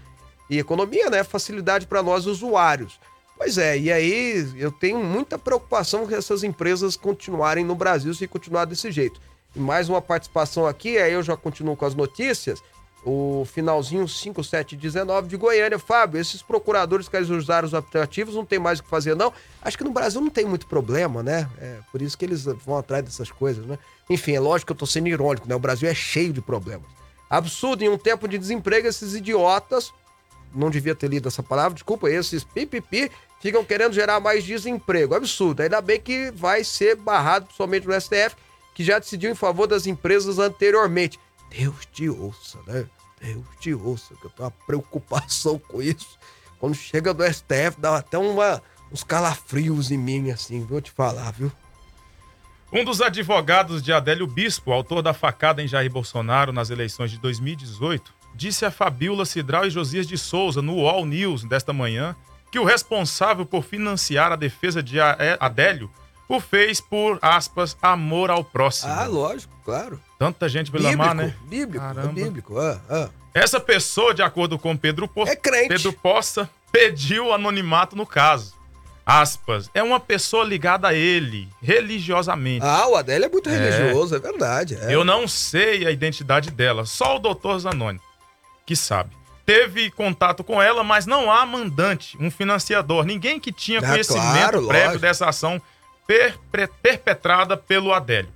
[0.49, 1.23] e economia, né?
[1.23, 2.99] Facilidade para nós usuários.
[3.37, 8.27] Pois é, e aí eu tenho muita preocupação com essas empresas continuarem no Brasil se
[8.27, 9.21] continuar desse jeito.
[9.55, 12.61] Mais uma participação aqui, aí eu já continuo com as notícias
[13.03, 15.79] o finalzinho 5719 de Goiânia.
[15.79, 19.33] Fábio, esses procuradores que usaram os aplicativos não tem mais o que fazer, não.
[19.61, 21.49] Acho que no Brasil não tem muito problema, né?
[21.59, 23.77] É por isso que eles vão atrás dessas coisas, né?
[24.09, 25.55] Enfim, é lógico que eu tô sendo irônico, né?
[25.55, 26.87] O Brasil é cheio de problemas.
[27.29, 29.93] Absurdo, em um tempo de desemprego, esses idiotas,
[30.53, 35.15] não devia ter lido essa palavra, desculpa, esses pipipi, ficam querendo gerar mais desemprego.
[35.15, 35.61] Absurdo.
[35.61, 38.35] Ainda bem que vai ser barrado somente no STF,
[38.79, 41.19] que já decidiu em favor das empresas anteriormente.
[41.49, 42.85] Deus te ouça, né?
[43.19, 46.17] Deus te ouça, que eu tenho uma preocupação com isso.
[46.57, 51.29] Quando chega do STF, dá até uma, uns calafrios em mim, assim, vou te falar,
[51.33, 51.51] viu?
[52.71, 57.17] Um dos advogados de Adélio Bispo, autor da facada em Jair Bolsonaro nas eleições de
[57.17, 62.15] 2018, disse a Fabiola Cidral e Josias de Souza no All News desta manhã
[62.49, 65.91] que o responsável por financiar a defesa de Adélio
[66.29, 68.93] o fez por, aspas, amor ao próximo.
[68.93, 69.99] Ah, lógico, claro.
[70.19, 71.35] Tanta gente pelo amar, né?
[71.45, 72.59] Bíblico, é bíblico.
[72.59, 73.09] Ah, ah.
[73.33, 75.69] Essa pessoa, de acordo com Pedro, po é crente.
[75.69, 78.53] Pedro Poça, pediu anonimato no caso.
[79.03, 82.63] Aspas, é uma pessoa ligada a ele, religiosamente.
[82.63, 83.57] Ah, o Adélio é muito é.
[83.57, 84.77] religioso, é verdade.
[84.79, 84.93] É.
[84.93, 87.99] Eu não sei a identidade dela, só o doutor Zanoni,
[88.67, 89.17] que sabe
[89.49, 94.21] teve contato com ela, mas não há mandante, um financiador, ninguém que tinha ah, conhecimento
[94.29, 95.01] claro, prévio lógico.
[95.01, 95.59] dessa ação
[96.81, 98.31] perpetrada pelo Adélio.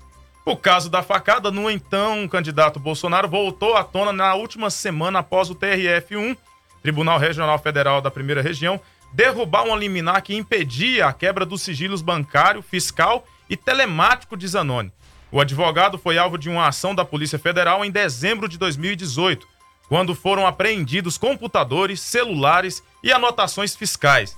[0.45, 5.49] O caso da facada no então candidato Bolsonaro voltou à tona na última semana após
[5.49, 6.37] o TRF1,
[6.83, 8.79] Tribunal Regional Federal da Primeira Região,
[9.13, 14.91] derrubar uma liminar que impedia a quebra dos sigilos bancário, fiscal e telemático de Zanoni.
[15.31, 19.47] O advogado foi alvo de uma ação da Polícia Federal em dezembro de 2018,
[19.87, 24.37] quando foram apreendidos computadores, celulares e anotações fiscais.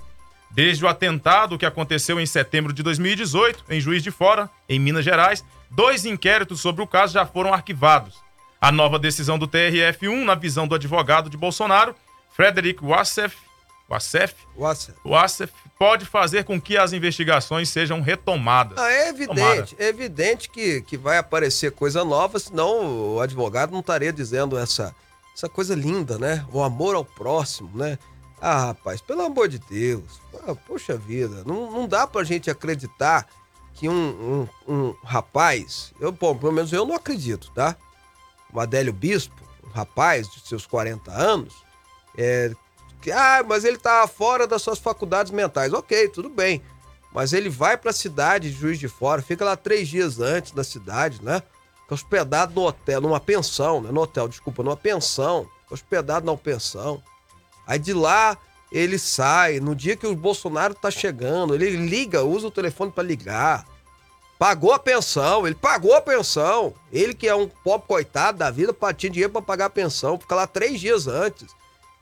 [0.56, 5.04] Desde o atentado que aconteceu em setembro de 2018, em Juiz de Fora, em Minas
[5.04, 8.14] Gerais, dois inquéritos sobre o caso já foram arquivados.
[8.58, 11.94] A nova decisão do TRF1, na visão do advogado de Bolsonaro,
[12.34, 13.36] Frederic Wassef,
[13.86, 14.98] Wassef, Wassef.
[15.04, 18.78] Wassef pode fazer com que as investigações sejam retomadas.
[18.78, 23.80] Ah, é evidente, é evidente que, que vai aparecer coisa nova, senão o advogado não
[23.80, 24.94] estaria dizendo essa
[25.36, 26.46] essa coisa linda, né?
[26.50, 27.98] O amor ao próximo, né?
[28.40, 30.20] Ah, rapaz, pelo amor de Deus.
[30.66, 33.26] Poxa vida, não, não dá pra gente acreditar
[33.74, 37.76] que um, um, um rapaz, eu, bom, pelo menos eu não acredito, tá?
[38.52, 41.54] O Adélio Bispo, um rapaz de seus 40 anos,
[42.16, 42.52] é,
[43.00, 45.72] que, ah, mas ele tá fora das suas faculdades mentais.
[45.72, 46.62] Ok, tudo bem.
[47.12, 50.64] Mas ele vai pra cidade de Juiz de Fora, fica lá três dias antes da
[50.64, 51.42] cidade, né?
[51.94, 53.90] hospedado no hotel, numa pensão, né?
[53.92, 55.48] No hotel, desculpa, numa pensão.
[55.70, 57.02] Hospedado na pensão.
[57.66, 58.36] Aí de lá
[58.70, 63.04] ele sai, no dia que o Bolsonaro tá chegando, ele liga, usa o telefone para
[63.04, 63.66] ligar.
[64.38, 66.74] Pagou a pensão, ele pagou a pensão.
[66.92, 70.34] Ele que é um pobre coitado da vida, tinha dinheiro para pagar a pensão, fica
[70.34, 71.48] lá três dias antes.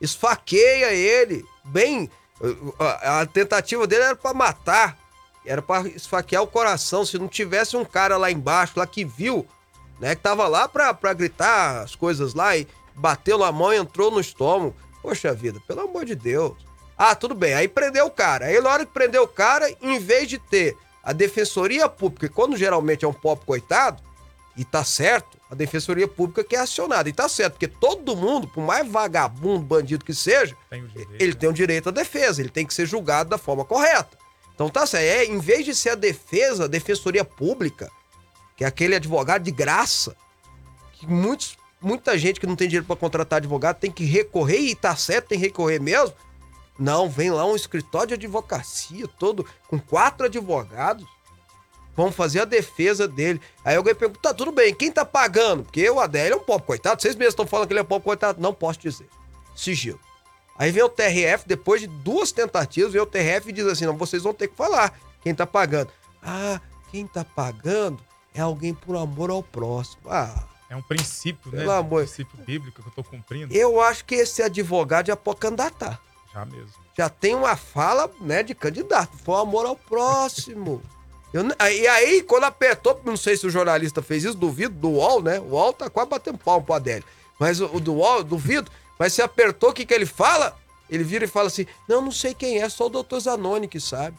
[0.01, 2.11] Esfaqueia ele, bem.
[3.03, 4.99] A, tentativa dele era para matar,
[5.47, 7.07] era para esfaquear o coração.
[7.07, 9.47] Se não tivesse um cara lá embaixo, lá que viu
[9.99, 10.15] né?
[10.15, 14.21] Que tava lá pra gritar as coisas lá e bateu na mão e entrou no
[14.21, 14.75] estômago.
[15.05, 16.55] Poxa vida, pelo amor de Deus.
[16.97, 17.53] Ah, tudo bem.
[17.53, 18.47] Aí prendeu o cara.
[18.47, 22.57] Aí na hora que prendeu o cara, em vez de ter a defensoria pública, quando
[22.57, 24.03] geralmente é um pobre coitado,
[24.57, 27.07] e tá certo, a defensoria pública que é acionada.
[27.07, 31.33] E tá certo, porque todo mundo, por mais vagabundo, bandido que seja, tem direito, ele
[31.35, 31.39] né?
[31.39, 34.17] tem o direito à defesa, ele tem que ser julgado da forma correta.
[34.55, 35.05] Então tá certo.
[35.05, 37.91] É, em vez de ser a defesa, a defensoria pública,
[38.57, 40.17] que é aquele advogado de graça,
[40.95, 44.75] que muitos, muita gente que não tem dinheiro para contratar advogado tem que recorrer, e
[44.75, 46.15] tá certo, tem que recorrer mesmo.
[46.79, 51.07] Não, vem lá um escritório de advocacia todo, com quatro advogados,
[51.95, 53.41] vão fazer a defesa dele.
[53.65, 55.63] Aí alguém pergunta, tá, tudo bem, quem tá pagando?
[55.63, 57.87] Porque o Adélio é um pobre coitado, vocês mesmos estão falando que ele é um
[57.87, 58.41] pobre coitado.
[58.41, 59.07] Não posso dizer.
[59.55, 60.01] Sigilo.
[60.59, 63.97] Aí vem o TRF, depois de duas tentativas, vem o TRF e diz assim, não,
[63.97, 65.91] vocês vão ter que falar quem tá pagando.
[66.23, 68.01] Ah, quem tá pagando
[68.33, 70.03] é alguém por amor ao próximo.
[70.09, 71.63] Ah, é um princípio, né?
[71.63, 72.03] Amor.
[72.03, 73.55] Um princípio bíblico que eu estou cumprindo.
[73.55, 76.01] Eu acho que esse advogado já pode candidatar.
[76.33, 76.73] Já mesmo.
[76.97, 79.17] Já tem uma fala, né, de candidato.
[79.19, 80.83] Foi amor ao próximo.
[81.33, 85.23] Eu, e aí, quando apertou, não sei se o jornalista fez isso, duvido, do UOL,
[85.23, 85.41] né?
[85.41, 87.05] O UOL tá quase batendo palmo pro Adélio.
[87.39, 88.71] Mas o, o do UOL, duvido.
[88.99, 90.57] Mas se apertou, o que, que ele fala?
[90.91, 93.81] Ele vira e fala assim: Não, não sei quem é, só o doutor Zanoni que
[93.81, 94.17] sabe.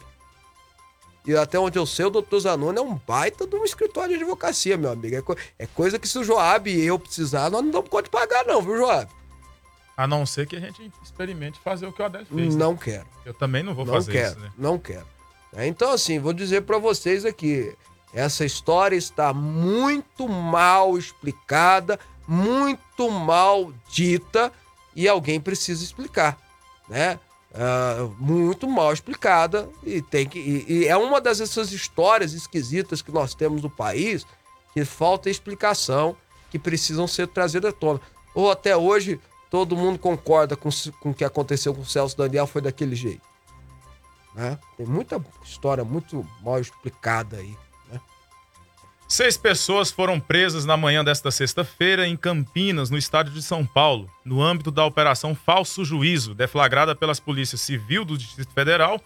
[1.26, 4.22] E até onde eu sei, o doutor Zanoni é um baita de um escritório de
[4.22, 5.16] advocacia, meu amigo.
[5.16, 8.04] É, co é coisa que se o Joab e eu precisar, nós não damos conta
[8.04, 9.10] de pagar, não, viu, Joab?
[9.96, 12.54] A não ser que a gente experimente fazer o que o Adélio fez.
[12.54, 12.78] Não né?
[12.80, 13.06] quero.
[13.24, 14.52] Eu também não vou não fazer quero, isso, né?
[14.56, 15.06] Não quero.
[15.52, 17.74] É, então, assim, vou dizer para vocês aqui:
[18.12, 24.52] essa história está muito mal explicada, muito mal dita,
[24.94, 26.38] e alguém precisa explicar,
[26.88, 27.18] né?
[27.56, 33.00] Uh, muito mal explicada e tem que e, e, é uma das essas histórias esquisitas
[33.00, 34.26] que nós temos no país
[34.74, 36.14] que falta explicação
[36.50, 37.98] que precisam ser trazidas à tona
[38.34, 39.18] ou até hoje
[39.50, 40.68] todo mundo concorda com,
[41.00, 43.22] com o que aconteceu com o Celso Daniel foi daquele jeito
[44.34, 44.58] né?
[44.76, 47.56] tem muita história muito mal explicada aí
[49.08, 54.10] Seis pessoas foram presas na manhã desta sexta-feira em Campinas, no estado de São Paulo,
[54.24, 59.00] no âmbito da Operação Falso Juízo, deflagrada pelas polícias civil do Distrito Federal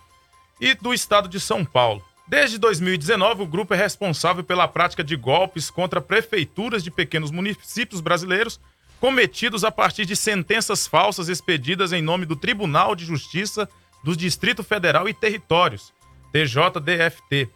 [0.59, 2.03] e do estado de São Paulo.
[2.27, 8.01] Desde 2019, o grupo é responsável pela prática de golpes contra prefeituras de pequenos municípios
[8.01, 8.59] brasileiros,
[8.99, 13.69] cometidos a partir de sentenças falsas expedidas em nome do Tribunal de Justiça
[14.03, 15.93] do Distrito Federal e Territórios,
[16.33, 17.51] TJDFT.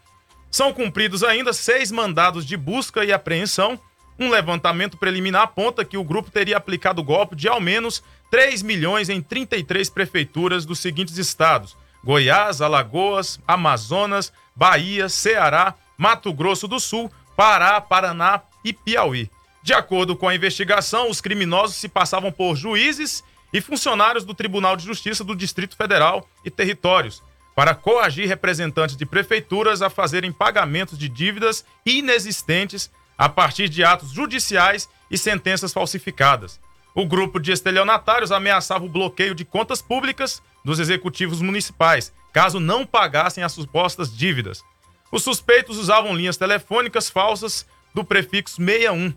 [0.54, 3.76] São cumpridos ainda seis mandados de busca e apreensão.
[4.16, 9.08] Um levantamento preliminar aponta que o grupo teria aplicado golpe de ao menos 3 milhões
[9.08, 17.10] em 33 prefeituras dos seguintes estados: Goiás, Alagoas, Amazonas, Bahia, Ceará, Mato Grosso do Sul,
[17.36, 19.28] Pará, Paraná e Piauí.
[19.60, 24.76] De acordo com a investigação, os criminosos se passavam por juízes e funcionários do Tribunal
[24.76, 30.98] de Justiça do Distrito Federal e Territórios para coagir representantes de prefeituras a fazerem pagamentos
[30.98, 36.58] de dívidas inexistentes a partir de atos judiciais e sentenças falsificadas.
[36.94, 42.86] O grupo de estelionatários ameaçava o bloqueio de contas públicas dos executivos municipais, caso não
[42.86, 44.62] pagassem as supostas dívidas.
[45.10, 49.14] Os suspeitos usavam linhas telefônicas falsas do prefixo 61,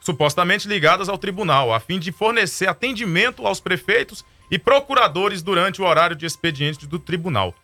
[0.00, 5.84] supostamente ligadas ao tribunal, a fim de fornecer atendimento aos prefeitos e procuradores durante o
[5.84, 7.54] horário de expediente do tribunal.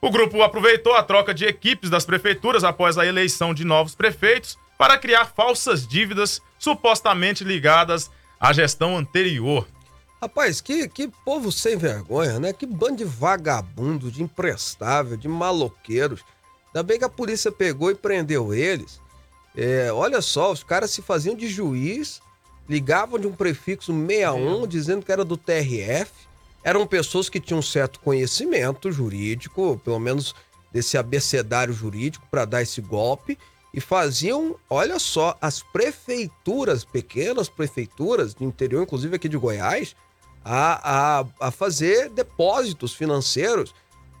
[0.00, 4.58] O grupo aproveitou a troca de equipes das prefeituras após a eleição de novos prefeitos
[4.78, 9.66] para criar falsas dívidas supostamente ligadas à gestão anterior.
[10.20, 12.52] Rapaz, que, que povo sem vergonha, né?
[12.52, 16.22] Que bando de vagabundo, de imprestável, de maloqueiros.
[16.68, 19.00] Ainda bem que a polícia pegou e prendeu eles.
[19.56, 22.22] É, olha só, os caras se faziam de juiz,
[22.70, 26.12] ligavam de um prefixo 61, dizendo que era do TRF.
[26.62, 30.36] Eram pessoas que tinham um certo conhecimento jurídico, pelo menos
[30.72, 33.36] desse abecedário jurídico, para dar esse golpe.
[33.74, 39.96] E faziam, olha só, as prefeituras, pequenas prefeituras do interior, inclusive aqui de Goiás,
[40.44, 43.74] a, a, a fazer depósitos financeiros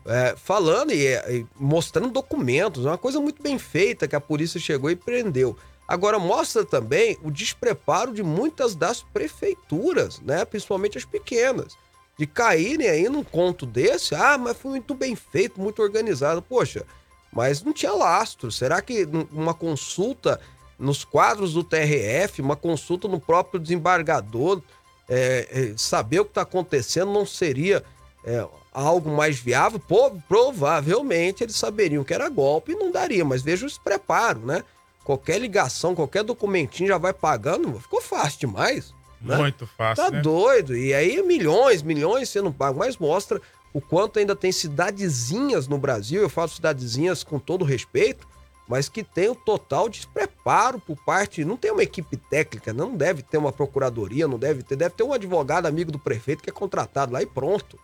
[0.06, 4.90] é, falando e, e, mostrando documentos, uma coisa muito bem feita que a polícia chegou
[4.90, 5.56] e prendeu.
[5.90, 10.44] Agora mostra também o despreparo de muitas das prefeituras, né?
[10.44, 11.76] Principalmente as pequenas,
[12.16, 14.14] de caírem aí num conto desse.
[14.14, 16.40] Ah, mas foi muito bem feito, muito organizado.
[16.40, 16.86] Poxa,
[17.32, 18.52] mas não tinha lastro.
[18.52, 20.40] Será que uma consulta
[20.78, 24.62] nos quadros do TRF, uma consulta no próprio desembargador,
[25.08, 27.82] é, é, saber o que está acontecendo não seria
[28.24, 33.42] é, algo mais viável, pô, provavelmente eles saberiam que era golpe e não daria, mas
[33.42, 34.62] veja o preparo, né?
[35.04, 38.94] Qualquer ligação, qualquer documentinho já vai pagando, ficou fácil demais.
[39.20, 39.36] Né?
[39.36, 40.04] Muito fácil.
[40.04, 40.20] Tá né?
[40.20, 40.76] doido.
[40.76, 43.40] E aí milhões, milhões sendo pagos, mas mostra
[43.72, 48.26] o quanto ainda tem cidadezinhas no Brasil, eu falo cidadezinhas com todo respeito,
[48.66, 51.44] mas que tem o total despreparo por parte.
[51.44, 55.02] Não tem uma equipe técnica, não deve ter uma procuradoria, não deve ter, deve ter
[55.02, 57.78] um advogado amigo do prefeito que é contratado lá e pronto.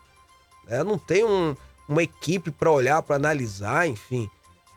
[0.68, 1.56] É, não tem um,
[1.88, 4.28] uma equipe para olhar, para analisar, enfim.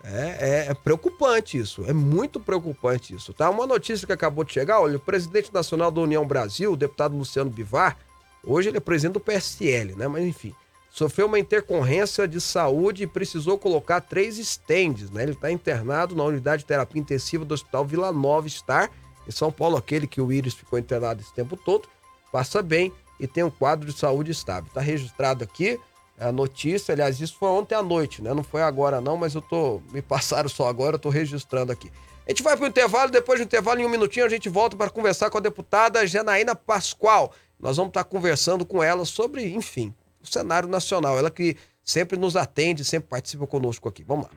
[0.03, 3.49] É, é, é, preocupante isso, é muito preocupante isso, tá?
[3.49, 7.17] Uma notícia que acabou de chegar, olha, o presidente nacional da União Brasil, o deputado
[7.17, 7.97] Luciano Bivar,
[8.43, 10.07] hoje ele é presidente do PSL, né?
[10.07, 10.55] Mas enfim,
[10.89, 15.23] sofreu uma intercorrência de saúde e precisou colocar três estendes, né?
[15.23, 18.89] Ele está internado na unidade de terapia intensiva do Hospital Vila Nova Star,
[19.27, 21.89] em São Paulo, aquele que o Íris ficou internado esse tempo todo,
[22.31, 24.67] passa bem, e tem um quadro de saúde estável.
[24.67, 25.77] Está registrado aqui
[26.19, 28.33] a notícia, aliás, isso foi ontem à noite, né?
[28.33, 31.89] Não foi agora não, mas eu tô me passaram só agora, eu tô registrando aqui.
[32.27, 34.89] A gente vai para intervalo, depois do intervalo, em um minutinho, a gente volta para
[34.89, 37.33] conversar com a deputada Janaína Pascoal.
[37.59, 41.17] Nós vamos estar tá conversando com ela sobre, enfim, o cenário nacional.
[41.17, 44.03] Ela que sempre nos atende, sempre participa conosco aqui.
[44.03, 44.31] Vamos lá.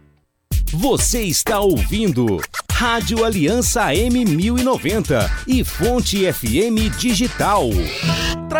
[0.73, 2.41] Você está ouvindo
[2.71, 7.69] Rádio Aliança M1090 e Fonte FM Digital.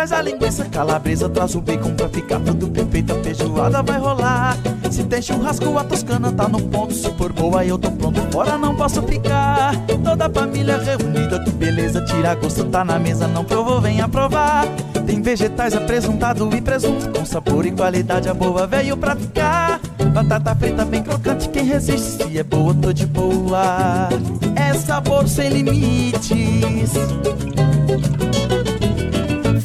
[0.03, 4.57] Traz a linguiça calabresa, traz o bacon pra ficar tudo perfeito, a feijoada vai rolar.
[4.91, 8.57] Se tem churrasco, a toscana tá no ponto, se for boa eu tô pronto, fora
[8.57, 9.73] não posso ficar.
[10.03, 14.67] Toda a família reunida, que beleza, tira gosto, tá na mesa, não provou, venha provar.
[15.05, 19.79] Tem vegetais apresentado e presunto, com sabor e qualidade, a boa veio pra ficar.
[20.11, 24.09] Batata frita bem crocante, quem resiste, se é boa, tô de boa.
[24.53, 26.91] É sabor sem limites.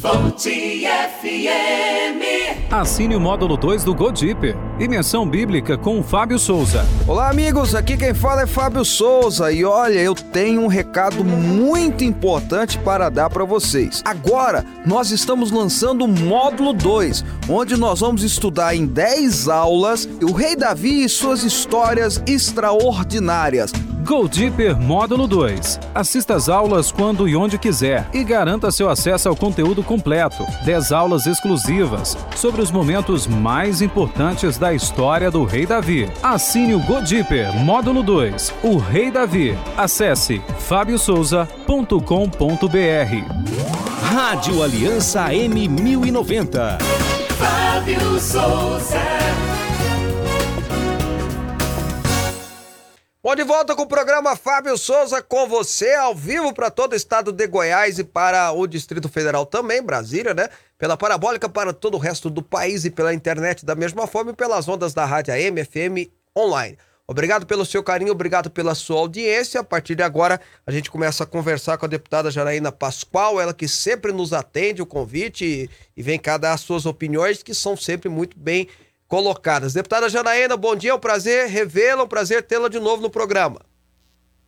[0.01, 2.71] Fonte FM.
[2.71, 4.55] Assine o módulo 2 do Godipper.
[4.77, 6.85] Dimensão Bíblica com Fábio Souza.
[7.05, 7.75] Olá, amigos.
[7.75, 9.51] Aqui quem fala é Fábio Souza.
[9.51, 14.01] E olha, eu tenho um recado muito importante para dar para vocês.
[14.05, 20.31] Agora, nós estamos lançando o módulo 2, onde nós vamos estudar em 10 aulas o
[20.31, 23.73] Rei Davi e suas histórias extraordinárias.
[24.05, 25.79] Go Deeper Módulo 2.
[25.93, 30.45] Assista às aulas quando e onde quiser e garanta seu acesso ao conteúdo completo.
[30.65, 36.09] 10 aulas exclusivas sobre os momentos mais importantes da história do Rei Davi.
[36.23, 38.53] Assine o Go Deeper Módulo 2.
[38.63, 39.57] O Rei Davi.
[39.77, 43.49] Acesse fabiosouza.com.br.
[44.01, 46.79] Rádio Aliança M1090.
[47.37, 49.48] Fábio Souza.
[53.21, 56.95] Bom, de volta com o programa Fábio Souza com você, ao vivo para todo o
[56.95, 60.47] estado de Goiás e para o Distrito Federal também, Brasília, né?
[60.77, 64.33] Pela parabólica para todo o resto do país e pela internet da mesma forma e
[64.33, 66.77] pelas ondas da Rádio AM, FM, online.
[67.05, 69.59] Obrigado pelo seu carinho, obrigado pela sua audiência.
[69.59, 73.53] A partir de agora, a gente começa a conversar com a deputada Janaína Pascoal, ela
[73.53, 77.53] que sempre nos atende o convite e, e vem cá dar as suas opiniões, que
[77.53, 78.69] são sempre muito bem
[79.09, 79.73] colocadas.
[79.73, 83.09] Deputada Janaína, bom dia, é um prazer revê-la, é um prazer tê-la de novo no
[83.09, 83.59] programa.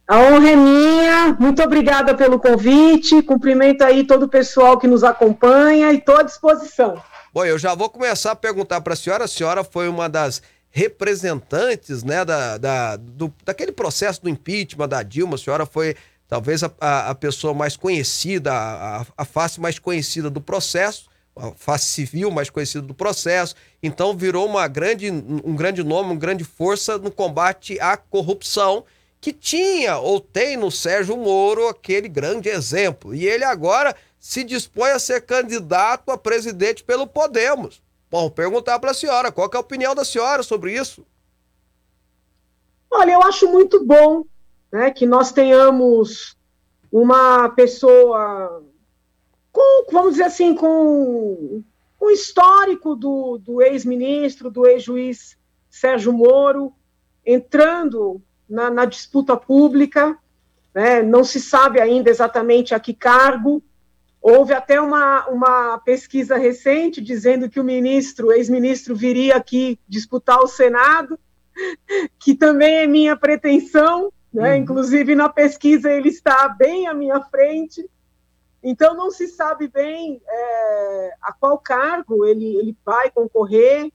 [0.07, 5.03] A honra é minha, muito obrigada pelo convite, cumprimento aí todo o pessoal que nos
[5.03, 7.01] acompanha e estou à disposição.
[7.33, 10.41] Bom, eu já vou começar a perguntar para a senhora, a senhora foi uma das
[10.69, 15.95] representantes, né, da, da, do, daquele processo do impeachment da Dilma, a senhora foi
[16.27, 21.51] talvez a, a, a pessoa mais conhecida, a, a face mais conhecida do processo, a
[21.51, 26.43] face civil mais conhecida do processo, então virou uma grande, um grande nome, uma grande
[26.43, 28.83] força no combate à corrupção,
[29.19, 33.13] que tinha ou tem no Sérgio Moro aquele grande exemplo.
[33.13, 37.81] E ele agora se dispõe a ser candidato a presidente pelo Podemos.
[38.09, 41.05] Bom, perguntar para a senhora, qual é a opinião da senhora sobre isso?
[42.89, 44.25] Olha, eu acho muito bom
[44.71, 46.35] né, que nós tenhamos
[46.91, 48.61] uma pessoa
[49.85, 51.63] com, vamos dizer assim, com
[51.99, 55.37] o histórico do, do ex-ministro, do ex-juiz
[55.69, 56.73] Sérgio Moro,
[57.25, 60.17] entrando na, na disputa pública,
[60.73, 63.63] né, não se sabe ainda exatamente a que cargo.
[64.21, 70.47] Houve até uma, uma pesquisa recente dizendo que o ministro, ex-ministro, viria aqui disputar o
[70.47, 71.19] Senado,
[72.19, 74.55] que também é minha pretensão, né?
[74.55, 74.61] Uhum.
[74.61, 77.87] Inclusive na pesquisa ele está bem à minha frente.
[78.63, 83.91] Então, não se sabe bem é, a qual cargo ele, ele vai concorrer,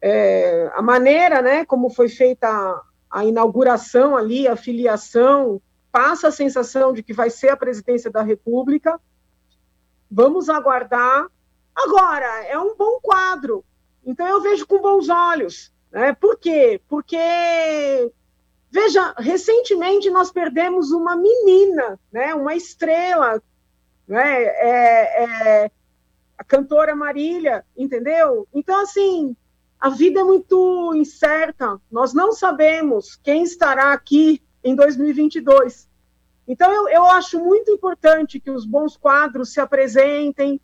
[0.00, 5.60] é, a maneira né, como foi feita a, a, inauguração ali, a filiação,
[5.90, 9.00] passa a sensação de que vai ser a presidência da República.
[10.10, 11.26] Vamos aguardar.
[11.74, 13.64] Agora, é um bom quadro,
[14.04, 15.72] então eu vejo com bons olhos.
[15.90, 16.12] Né?
[16.12, 16.80] Por quê?
[16.88, 17.16] Porque
[18.70, 23.42] Veja, recentemente nós perdemos uma menina, né, uma estrela
[24.08, 24.42] né?
[24.42, 25.70] É, é,
[26.36, 28.48] a cantora Marília, entendeu?
[28.54, 29.36] Então, assim,
[29.78, 35.88] a vida é muito incerta, nós não sabemos quem estará aqui em 2022.
[36.46, 40.60] Então, eu, eu acho muito importante que os bons quadros se apresentem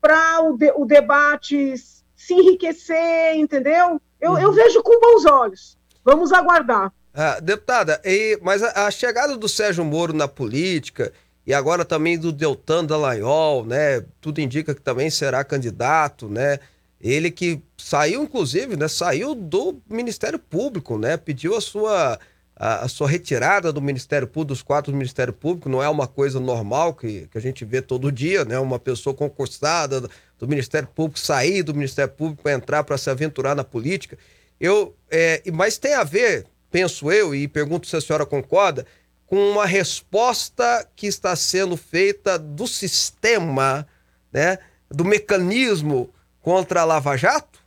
[0.00, 1.76] para o, de, o debate
[2.16, 4.00] se enriquecer, entendeu?
[4.20, 4.54] Eu, eu uhum.
[4.54, 5.78] vejo com bons olhos.
[6.04, 6.92] Vamos aguardar.
[7.14, 11.12] Ah, deputada, e, mas a, a, chegada do Sérgio Moro na política
[11.46, 14.04] e agora também do Deltan Dallagnol, né?
[14.20, 16.58] Tudo indica que também será candidato, né?
[17.00, 18.86] Ele que saiu, inclusive, né?
[18.86, 21.16] Saiu do Ministério Público, né?
[21.16, 22.16] Pediu a sua,
[22.54, 25.68] a, a sua retirada do Ministério Público, dos quatro do Ministério Público.
[25.68, 28.56] Não é uma coisa normal que, que a gente vê todo dia, né?
[28.60, 33.56] Uma pessoa concursada do Ministério Público sair do Ministério Público para entrar para se aventurar
[33.56, 34.16] na política.
[34.60, 38.86] Eu, é, mas tem a ver, penso eu, e pergunto se a senhora concorda,
[39.32, 43.88] com uma resposta que está sendo feita do sistema,
[44.30, 44.58] né,
[44.90, 46.10] do mecanismo
[46.42, 47.58] contra a Lava Jato?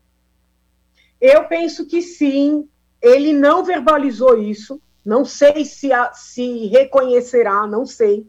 [1.19, 2.69] Eu penso que sim.
[3.01, 4.79] Ele não verbalizou isso.
[5.03, 8.27] Não sei se, a, se reconhecerá, não sei.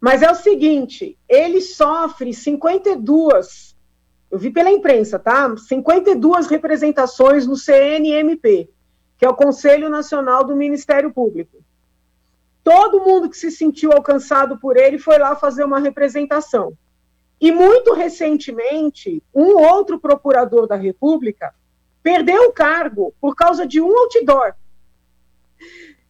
[0.00, 3.74] Mas é o seguinte: ele sofre 52,
[4.30, 5.52] eu vi pela imprensa, tá?
[5.56, 8.70] 52 representações no CNMP,
[9.18, 11.65] que é o Conselho Nacional do Ministério Público
[12.66, 16.76] todo mundo que se sentiu alcançado por ele foi lá fazer uma representação.
[17.40, 21.54] E muito recentemente, um outro procurador da República
[22.02, 24.54] perdeu o cargo por causa de um outdoor.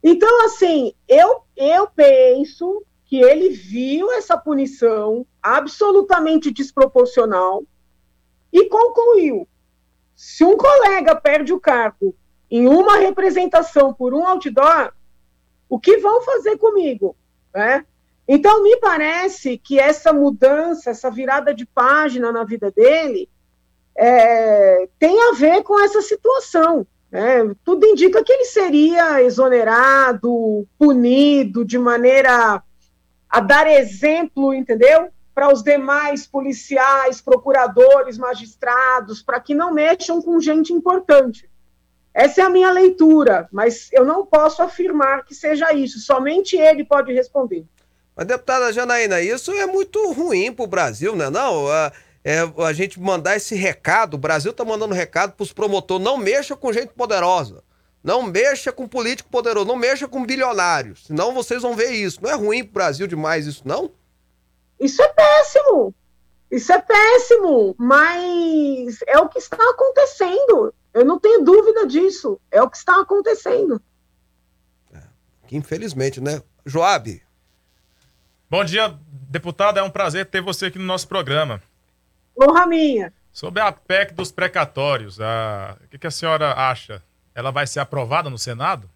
[0.02, 7.64] Então, assim, eu, eu penso que ele viu essa punição absolutamente desproporcional
[8.50, 9.46] e concluiu:
[10.14, 12.16] se um colega perde o cargo
[12.50, 14.94] em uma representação por um outdoor,
[15.68, 17.16] o que vão fazer comigo?
[17.54, 17.84] Né?
[18.28, 23.28] Então, me parece que essa mudança, essa virada de página na vida dele,
[23.96, 26.86] é, tem a ver com essa situação.
[27.10, 27.54] Né?
[27.64, 32.62] Tudo indica que ele seria exonerado, punido de maneira
[33.28, 35.08] a dar exemplo, entendeu?
[35.34, 41.48] Para os demais policiais, procuradores, magistrados, para que não mexam com gente importante.
[42.16, 45.98] Essa é a minha leitura, mas eu não posso afirmar que seja isso.
[45.98, 47.66] Somente ele pode responder.
[48.16, 51.28] Mas, deputada Janaína, isso é muito ruim pro Brasil, né?
[51.28, 51.92] Não, a,
[52.24, 56.56] é, a gente mandar esse recado, o Brasil tá mandando recado pros promotores, não mexa
[56.56, 57.62] com gente poderosa.
[58.02, 61.04] Não mexa com político poderoso, não mexa com bilionários.
[61.06, 62.22] Senão vocês vão ver isso.
[62.22, 63.90] Não é ruim pro Brasil demais isso, não?
[64.80, 65.94] Isso é péssimo.
[66.50, 70.72] Isso é péssimo, mas é o que está acontecendo.
[70.96, 72.40] Eu não tenho dúvida disso.
[72.50, 73.78] É o que está acontecendo.
[74.90, 75.02] É,
[75.52, 76.40] infelizmente, né?
[76.64, 77.22] Joab.
[78.48, 79.78] Bom dia, deputada.
[79.78, 81.62] É um prazer ter você aqui no nosso programa.
[82.40, 83.12] Honra minha.
[83.30, 85.76] Sobre a PEC dos precatórios, a...
[85.84, 87.02] o que, que a senhora acha?
[87.34, 88.88] Ela vai ser aprovada no Senado?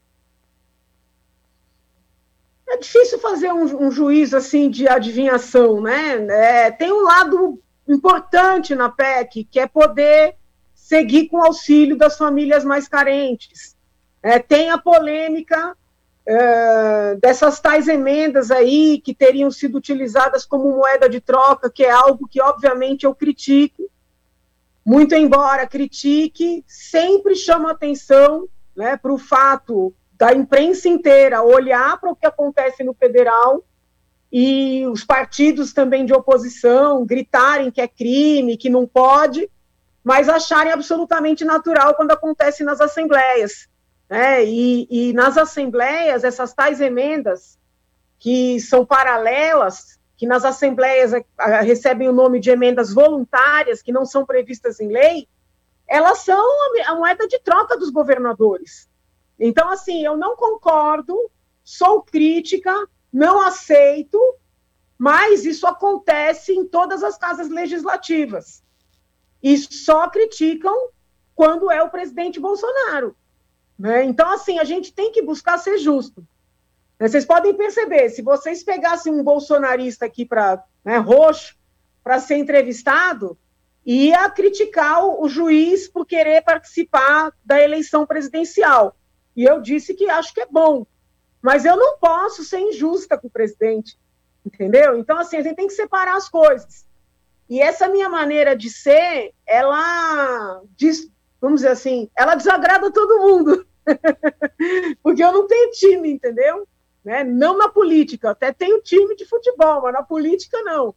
[2.66, 6.14] É difícil fazer um, um juízo assim de adivinhação, né?
[6.30, 10.39] É, tem um lado importante na PEC, que é poder
[10.90, 13.76] seguir com auxílio das famílias mais carentes.
[14.20, 15.76] É, tem a polêmica
[16.26, 21.92] é, dessas tais emendas aí que teriam sido utilizadas como moeda de troca, que é
[21.92, 23.88] algo que, obviamente, eu critico.
[24.84, 32.10] Muito embora critique, sempre chama atenção né, para o fato da imprensa inteira olhar para
[32.10, 33.64] o que acontece no federal
[34.32, 39.48] e os partidos também de oposição gritarem que é crime, que não pode,
[40.02, 43.68] mas acharem absolutamente natural quando acontece nas assembleias.
[44.08, 44.44] Né?
[44.44, 47.58] E, e nas assembleias, essas tais emendas
[48.18, 51.24] que são paralelas, que nas assembleias eh,
[51.62, 55.26] recebem o nome de emendas voluntárias, que não são previstas em lei,
[55.88, 56.44] elas são
[56.86, 58.88] a moeda de troca dos governadores.
[59.38, 61.30] Então, assim, eu não concordo,
[61.64, 62.72] sou crítica,
[63.10, 64.20] não aceito,
[64.98, 68.59] mas isso acontece em todas as casas legislativas.
[69.42, 70.88] E só criticam
[71.34, 73.16] quando é o presidente Bolsonaro.
[73.78, 74.04] Né?
[74.04, 76.26] Então, assim, a gente tem que buscar ser justo.
[76.98, 77.08] Né?
[77.08, 81.56] Vocês podem perceber, se vocês pegassem um bolsonarista aqui para né, roxo
[82.04, 83.38] para ser entrevistado,
[83.84, 88.94] ia criticar o, o juiz por querer participar da eleição presidencial.
[89.34, 90.86] E eu disse que acho que é bom.
[91.40, 93.98] Mas eu não posso ser injusta com o presidente.
[94.44, 94.98] Entendeu?
[94.98, 96.86] Então, assim, a gente tem que separar as coisas.
[97.50, 103.66] E essa minha maneira de ser, ela diz, vamos dizer assim, ela desagrada todo mundo.
[105.02, 106.64] Porque eu não tenho time, entendeu?
[107.04, 107.24] Né?
[107.24, 110.94] Não na política, até tenho time de futebol, mas na política não.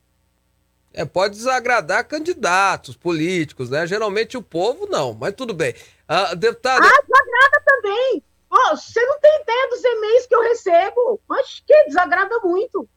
[0.93, 3.87] É, pode desagradar candidatos políticos, né?
[3.87, 5.73] Geralmente o povo não, mas tudo bem.
[6.07, 6.85] Ah, deputada.
[6.85, 8.23] Ah, desagrada também.
[8.51, 11.19] Oh, você não tem ideia dos e-mails que eu recebo.
[11.27, 12.87] Mas que desagrada muito.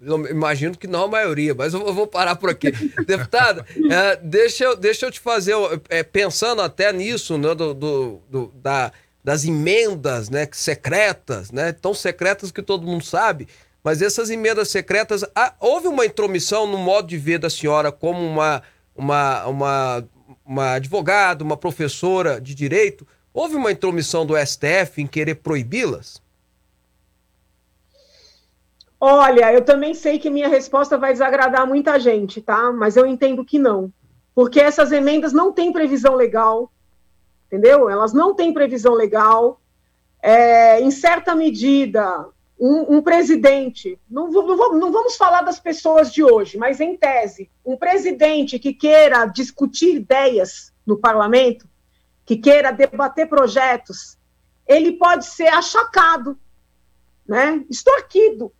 [0.00, 2.70] Imagino que não a maioria, mas eu vou parar por aqui.
[3.04, 5.54] Deputada, é, deixa, eu, deixa eu te fazer,
[5.88, 8.92] é, pensando até nisso, né, do, do, do, da,
[9.24, 13.48] das emendas né, secretas, né, tão secretas que todo mundo sabe,
[13.82, 18.24] mas essas emendas secretas, ah, houve uma intromissão no modo de ver da senhora como
[18.24, 18.62] uma,
[18.94, 20.08] uma, uma,
[20.44, 26.22] uma advogada, uma professora de direito, houve uma intromissão do STF em querer proibi-las?
[29.00, 32.72] Olha, eu também sei que minha resposta vai desagradar muita gente, tá?
[32.72, 33.92] Mas eu entendo que não.
[34.34, 36.72] Porque essas emendas não têm previsão legal,
[37.46, 37.88] entendeu?
[37.88, 39.60] Elas não têm previsão legal.
[40.20, 42.26] É, em certa medida,
[42.58, 47.48] um, um presidente, não, não, não vamos falar das pessoas de hoje, mas em tese,
[47.64, 51.68] um presidente que queira discutir ideias no parlamento,
[52.26, 54.18] que queira debater projetos,
[54.66, 56.36] ele pode ser achacado,
[57.26, 58.52] né, extorquido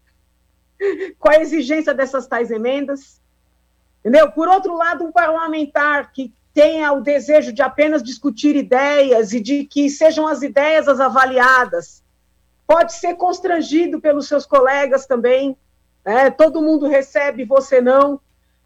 [1.19, 3.21] com a exigência dessas tais emendas,
[4.01, 4.31] entendeu?
[4.31, 9.65] Por outro lado, um parlamentar que tenha o desejo de apenas discutir ideias e de
[9.65, 12.03] que sejam as ideias as avaliadas,
[12.67, 15.57] pode ser constrangido pelos seus colegas também,
[16.05, 16.31] né?
[16.31, 18.21] todo mundo recebe, você não.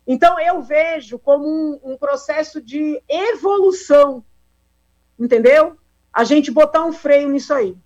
[0.07, 4.25] Então, eu vejo como um, um, processo de evolução,
[5.19, 5.77] entendeu?
[6.13, 7.77] A gente botar um freio nisso aí.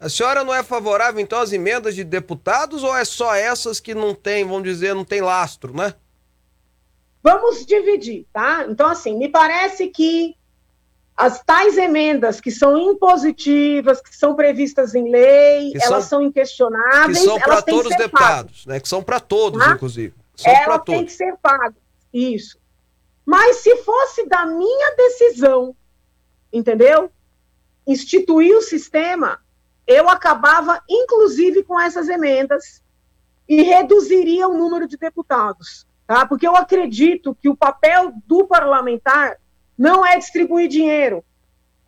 [0.00, 3.94] A senhora não é favorável, então, às emendas de deputados ou é só essas que
[3.94, 5.94] não tem, vamos dizer, não tem lastro, né?
[7.22, 8.64] Vamos dividir, tá?
[8.68, 10.36] Então, assim, me parece que
[11.16, 16.22] as tais emendas que são impositivas, que são previstas em lei, que elas são, são
[16.22, 17.18] inquestionáveis.
[17.18, 18.78] Que são para todos os deputados, né?
[18.78, 19.72] Que são para todos, tá?
[19.72, 20.14] inclusive.
[20.36, 21.74] São elas têm que ser pagas.
[22.14, 22.56] Isso.
[23.26, 25.74] Mas se fosse da minha decisão,
[26.52, 27.10] entendeu?
[27.84, 29.40] Instituir o sistema,
[29.88, 32.84] eu acabava, inclusive, com essas emendas
[33.48, 36.26] e reduziria o número de deputados, tá?
[36.26, 39.38] Porque eu acredito que o papel do parlamentar
[39.78, 41.24] não é distribuir dinheiro,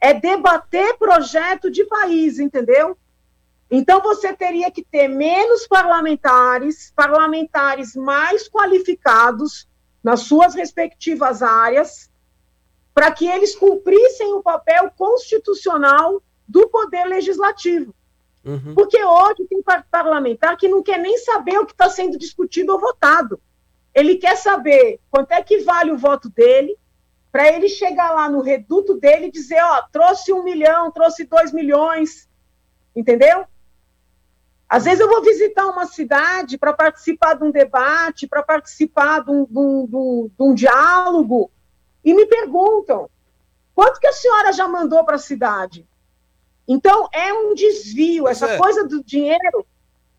[0.00, 2.96] é debater projeto de país, entendeu?
[3.70, 9.68] Então você teria que ter menos parlamentares, parlamentares mais qualificados
[10.02, 12.10] nas suas respectivas áreas,
[12.94, 17.94] para que eles cumprissem o papel constitucional do poder legislativo.
[18.44, 18.74] Uhum.
[18.74, 22.80] Porque hoje tem parlamentar que não quer nem saber o que está sendo discutido ou
[22.80, 23.40] votado.
[23.94, 26.76] Ele quer saber quanto é que vale o voto dele,
[27.30, 31.52] para ele chegar lá no reduto dele e dizer, ó, trouxe um milhão, trouxe dois
[31.52, 32.28] milhões,
[32.94, 33.44] entendeu?
[34.68, 39.30] Às vezes eu vou visitar uma cidade para participar de um debate, para participar de
[39.30, 41.50] um, de, um, de um, diálogo,
[42.04, 43.08] e me perguntam,
[43.74, 45.86] quanto que a senhora já mandou para a cidade?
[46.66, 48.58] Então, é um desvio, essa é.
[48.58, 49.66] coisa do dinheiro.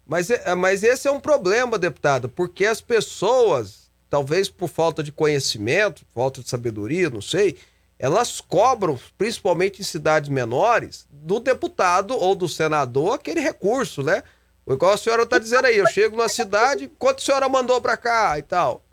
[0.05, 5.11] Mas, é, mas esse é um problema, deputado, porque as pessoas, talvez por falta de
[5.11, 7.57] conhecimento, falta de sabedoria, não sei,
[7.97, 14.23] elas cobram, principalmente em cidades menores, do deputado ou do senador aquele recurso, né?
[14.67, 17.95] Igual a senhora está dizendo aí, eu chego na cidade, quanto a senhora mandou para
[17.95, 18.83] cá e tal?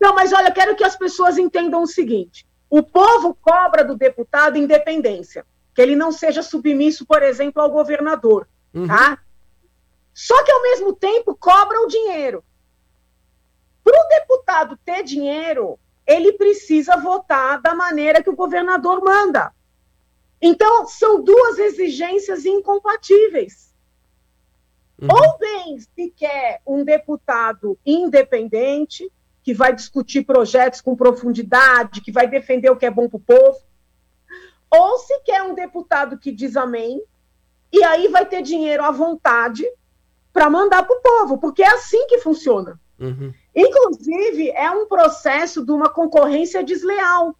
[0.00, 4.58] Não, mas olha, quero que as pessoas entendam o seguinte: o povo cobra do deputado
[4.58, 8.86] independência que ele não seja submisso, por exemplo, ao governador, uhum.
[8.86, 9.18] tá?
[10.12, 12.44] Só que, ao mesmo tempo, cobra o dinheiro.
[13.82, 19.52] Para o deputado ter dinheiro, ele precisa votar da maneira que o governador manda.
[20.40, 23.74] Então, são duas exigências incompatíveis.
[25.00, 25.08] Uhum.
[25.10, 29.10] Ou bem se quer um deputado independente,
[29.42, 33.20] que vai discutir projetos com profundidade, que vai defender o que é bom para o
[33.20, 33.58] povo,
[34.74, 37.02] ou se quer um deputado que diz amém,
[37.72, 39.64] e aí vai ter dinheiro à vontade
[40.32, 42.80] para mandar para o povo, porque é assim que funciona.
[42.98, 43.32] Uhum.
[43.54, 47.36] Inclusive, é um processo de uma concorrência desleal.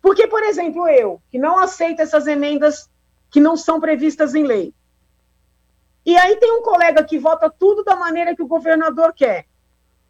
[0.00, 2.88] Porque, por exemplo, eu, que não aceito essas emendas
[3.30, 4.72] que não são previstas em lei,
[6.06, 9.44] e aí tem um colega que vota tudo da maneira que o governador quer.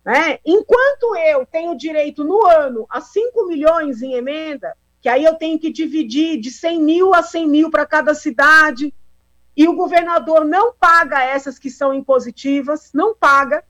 [0.05, 0.39] Né?
[0.45, 4.77] Enquanto eu tenho direito no ano a 5 milhões em emenda,
[5.07, 8.93] que aí eu tenho que dividir de 100 mil a 100 mil para cada cidade,
[9.57, 13.63] e o governador não paga essas que são impositivas, não paga.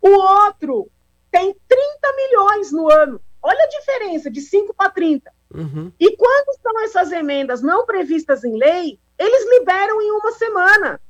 [0.00, 0.90] O outro
[1.30, 3.20] tem 30 milhões no ano.
[3.40, 5.32] Olha a diferença, de 5 para 30.
[5.54, 5.92] Uhum.
[6.00, 11.00] E quando são essas emendas não previstas em lei, eles liberam em uma semana.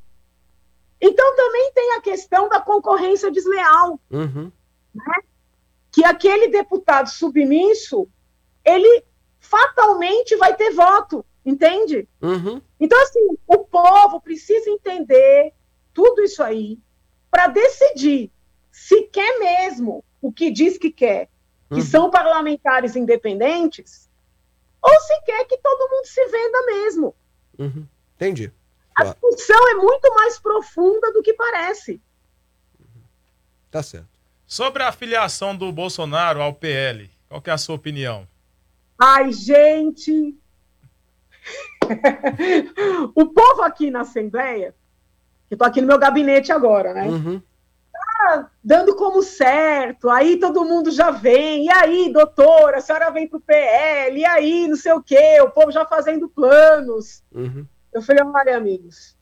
[1.01, 3.99] Então também tem a questão da concorrência desleal.
[4.11, 4.53] Uhum.
[4.95, 5.15] Né?
[5.91, 8.07] Que aquele deputado submisso,
[8.63, 9.11] ele
[9.43, 12.09] fatalmente vai ter voto, entende?
[12.23, 12.63] Uhum.
[12.81, 15.53] Então, assim, o povo precisa entender
[15.93, 16.79] tudo isso aí
[17.31, 18.31] para decidir
[18.71, 21.29] se quer mesmo o que diz que quer,
[21.69, 21.83] que uhum.
[21.83, 24.09] são parlamentares independentes,
[24.81, 27.15] ou se quer que todo mundo se venda mesmo.
[27.59, 27.87] Uhum.
[28.15, 28.53] Entendi.
[28.95, 32.01] A discussão é muito mais profunda do que parece.
[33.71, 34.09] Tá certo.
[34.47, 38.29] Sobre a filiação do Bolsonaro ao PL, qual é a sua opinião?
[38.99, 40.37] Ai, gente!
[43.15, 44.75] o povo aqui na Assembleia,
[45.49, 47.09] que estou aqui no meu gabinete agora, né?
[47.09, 47.43] Uhum.
[47.93, 53.27] Tá dando como certo, aí todo mundo já vem, e aí, doutora, a senhora vem
[53.27, 57.23] para o PL, e aí, não sei o quê, o povo já fazendo planos.
[57.33, 57.67] Uhum.
[57.93, 59.17] Eu falei, olha, amigos,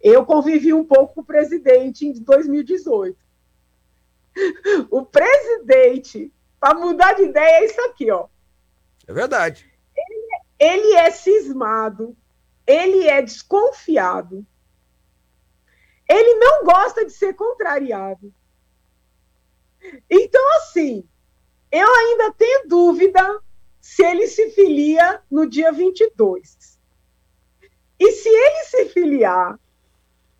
[0.00, 3.16] eu convivi um pouco com o presidente em 2018.
[4.90, 8.26] O presidente, para mudar de ideia, é isso aqui, ó.
[9.06, 9.70] É verdade.
[9.96, 10.28] Ele,
[10.58, 12.16] ele é cismado,
[12.66, 14.44] ele é desconfiado,
[16.08, 18.32] ele não gosta de ser contrariado.
[20.10, 21.08] Então, assim,
[21.70, 23.40] eu ainda tenho dúvida
[23.80, 26.76] se ele se filia no dia 22.
[27.98, 29.58] E se ele se filiar,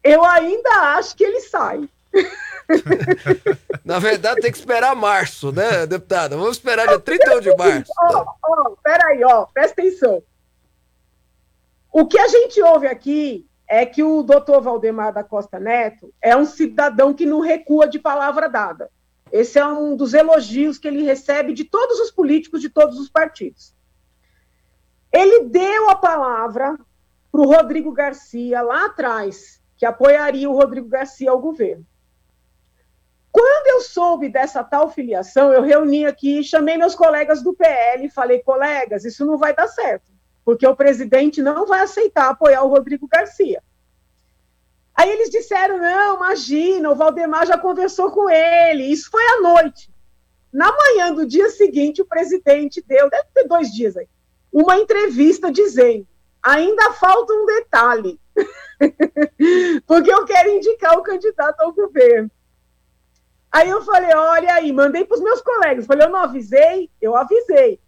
[0.02, 1.88] eu ainda acho que ele sai.
[3.84, 6.36] Na verdade, tem que esperar março, né, deputada?
[6.36, 7.92] Vamos esperar dia 31 de março.
[7.98, 10.22] Ó, ó, peraí, ó, presta atenção.
[11.92, 16.36] O que a gente ouve aqui é que o doutor Valdemar da Costa Neto é
[16.36, 18.90] um cidadão que não recua de palavra dada.
[19.32, 23.08] Esse é um dos elogios que ele recebe de todos os políticos de todos os
[23.08, 23.74] partidos.
[25.12, 26.78] Ele deu a palavra
[27.32, 31.84] para o Rodrigo Garcia lá atrás, que apoiaria o Rodrigo Garcia ao governo.
[33.38, 38.10] Quando eu soube dessa tal filiação, eu reuni aqui, chamei meus colegas do PL e
[38.10, 40.10] falei, colegas, isso não vai dar certo,
[40.42, 43.62] porque o presidente não vai aceitar apoiar o Rodrigo Garcia.
[44.94, 49.90] Aí eles disseram, não, imagina, o Valdemar já conversou com ele, isso foi à noite.
[50.50, 54.08] Na manhã do dia seguinte, o presidente deu, deve ter dois dias aí,
[54.50, 56.08] uma entrevista dizendo,
[56.42, 58.18] ainda falta um detalhe,
[59.86, 62.30] Porque eu quero indicar o candidato ao governo.
[63.56, 65.86] Aí eu falei, olha aí, mandei para os meus colegas.
[65.86, 66.90] Falei, eu não avisei?
[67.00, 67.80] Eu avisei.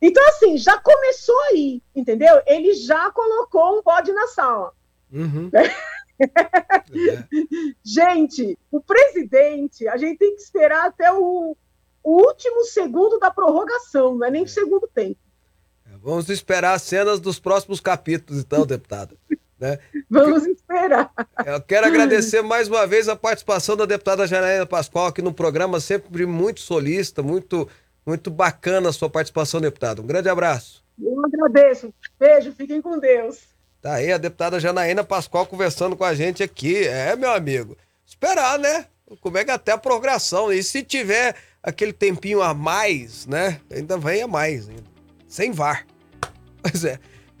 [0.00, 2.40] Então, assim, já começou aí, entendeu?
[2.46, 4.72] Ele já colocou um bode na sala.
[5.12, 5.50] Uhum.
[5.52, 5.88] É.
[7.82, 11.56] Gente, o presidente, a gente tem que esperar até o,
[12.04, 15.18] o último segundo da prorrogação, não é nem o segundo tempo.
[15.86, 19.16] É, vamos esperar as cenas dos próximos capítulos, então, deputada.
[19.58, 19.78] Né?
[20.08, 21.10] Vamos esperar.
[21.44, 25.80] Eu quero agradecer mais uma vez a participação da deputada Janaína Pascoal aqui no programa,
[25.80, 27.68] sempre muito solista, muito,
[28.06, 30.00] muito bacana a sua participação, deputada.
[30.00, 30.84] Um grande abraço.
[31.00, 31.92] Eu agradeço.
[32.18, 33.40] Beijo, fiquem com Deus.
[33.80, 36.84] Tá aí a deputada Janaína Pascoal conversando com a gente aqui.
[36.86, 37.76] É, meu amigo.
[38.06, 38.86] Esperar, né?
[39.20, 40.52] Como é que até a progressão.
[40.52, 43.60] E se tiver aquele tempinho a mais, né?
[43.70, 44.84] Ainda venha mais ainda.
[45.28, 45.86] Sem VAR.
[46.60, 46.98] Pois é.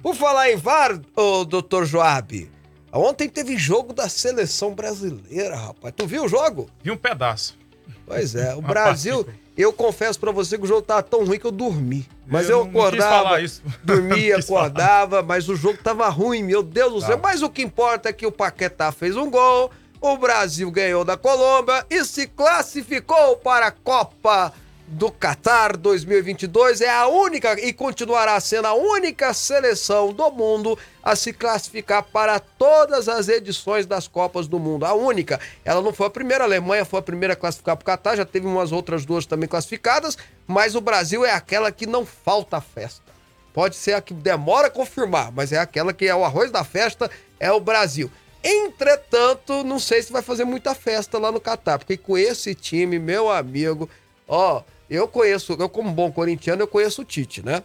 [0.08, 2.50] Por falar em VAR, ô doutor Joab,
[2.90, 5.92] ontem teve jogo da seleção brasileira, rapaz.
[5.94, 6.70] Tu viu o jogo?
[6.82, 7.58] Vi um pedaço.
[8.06, 11.44] Pois é, o Brasil, eu confesso para você que o jogo tava tão ruim que
[11.44, 12.08] eu dormi.
[12.26, 13.36] Mas eu eu, acordava,
[13.84, 14.60] dormia, quis falar.
[14.60, 17.18] acordava, mas o jogo tava ruim, meu Deus do céu.
[17.18, 17.22] Tava.
[17.24, 21.18] Mas o que importa é que o Paquetá fez um gol, o Brasil ganhou da
[21.18, 24.54] Colômbia e se classificou para a Copa
[24.88, 26.80] do Catar 2022.
[26.80, 32.40] É a única e continuará sendo a única seleção do mundo a se classificar para
[32.40, 34.84] todas as edições das Copas do Mundo.
[34.84, 35.38] A única.
[35.64, 38.16] Ela não foi a primeira, a Alemanha foi a primeira a classificar para o Catar,
[38.16, 40.16] já teve umas outras duas também classificadas,
[40.46, 43.08] mas o Brasil é aquela que não falta festa.
[43.52, 46.64] Pode ser a que demora a confirmar, mas é aquela que é o arroz da
[46.64, 48.10] festa, é o Brasil.
[48.42, 52.98] Entretanto, não sei se vai fazer muita festa lá no Catar, porque com esse time,
[52.98, 53.90] meu amigo,
[54.26, 57.62] ó, eu conheço, eu como bom corintiano, eu conheço o Tite, né?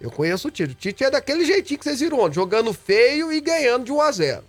[0.00, 0.72] Eu conheço o Tite.
[0.72, 4.00] O Tite é daquele jeitinho que vocês viram ontem, jogando feio e ganhando de 1
[4.00, 4.44] a 0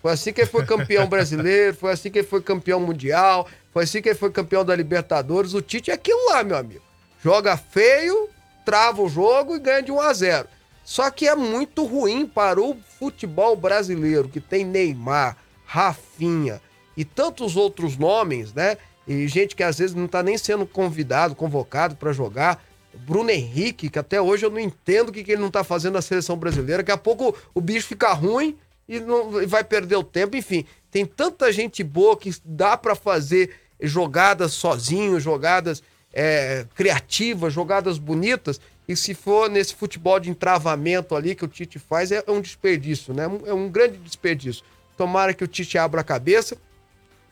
[0.00, 3.84] Foi assim que ele foi campeão brasileiro, foi assim que ele foi campeão mundial, foi
[3.84, 5.54] assim que ele foi campeão da Libertadores.
[5.54, 6.82] O Tite é aquilo lá, meu amigo.
[7.22, 8.28] Joga feio,
[8.64, 10.48] trava o jogo e ganha de 1 a 0
[10.84, 16.60] Só que é muito ruim para o futebol brasileiro, que tem Neymar, Rafinha
[16.96, 18.76] e tantos outros nomes, né?
[19.06, 22.62] E gente que às vezes não tá nem sendo convidado, convocado para jogar.
[22.94, 25.94] Bruno Henrique, que até hoje eu não entendo o que, que ele não tá fazendo
[25.94, 26.82] na seleção brasileira.
[26.82, 28.56] Daqui a pouco o bicho fica ruim
[28.88, 30.36] e, não, e vai perder o tempo.
[30.36, 33.50] Enfim, tem tanta gente boa que dá para fazer
[33.80, 35.82] jogadas sozinho, jogadas
[36.12, 38.60] é, criativas, jogadas bonitas.
[38.86, 43.14] E se for nesse futebol de entravamento ali que o Tite faz, é um desperdício,
[43.14, 43.24] né?
[43.46, 44.64] É um grande desperdício.
[44.96, 46.58] Tomara que o Tite abra a cabeça,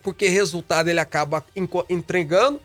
[0.02, 1.44] porque resultado ele acaba
[1.88, 2.60] entregando.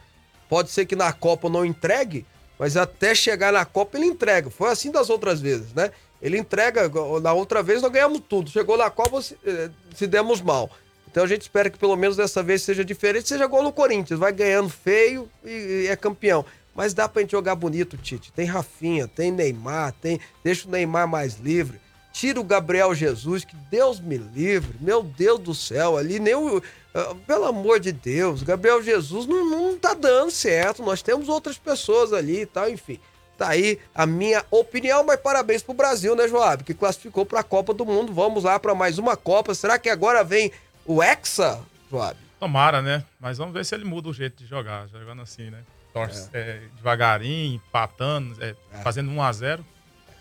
[0.47, 2.25] Pode ser que na Copa não entregue,
[2.57, 4.49] mas até chegar na Copa ele entrega.
[4.49, 5.91] Foi assim das outras vezes, né?
[6.21, 6.89] Ele entrega,
[7.21, 8.49] na outra vez nós ganhamos tudo.
[8.49, 10.69] Chegou na Copa, se, eh, se demos mal.
[11.09, 14.19] Então a gente espera que pelo menos dessa vez seja diferente, seja gol no Corinthians.
[14.19, 16.45] Vai ganhando feio e, e é campeão.
[16.75, 18.33] Mas dá pra gente jogar bonito, Tite.
[18.33, 20.19] Tem Rafinha, tem Neymar, tem.
[20.43, 21.79] Deixa o Neymar mais livre.
[22.11, 24.75] Tira o Gabriel Jesus, que Deus me livre.
[24.81, 26.61] Meu Deus do céu, ali nem o.
[26.95, 30.81] ah, pelo amor de Deus, Gabriel Jesus não, não tá dando certo.
[30.81, 32.99] Nós temos outras pessoas ali e tal, enfim.
[33.37, 36.63] Tá aí a minha opinião, mas parabéns pro Brasil, né, Joab?
[36.63, 38.13] Que classificou pra Copa do Mundo.
[38.13, 39.53] Vamos lá pra mais uma Copa.
[39.53, 40.51] Será que agora vem
[40.85, 42.17] o Hexa, Joab?
[42.39, 43.03] Tomara, né?
[43.19, 45.59] Mas vamos ver se ele muda o jeito de jogar, jogando assim, né?
[45.93, 49.65] Torce é, devagarinho, empatando, é, fazendo 1 a 0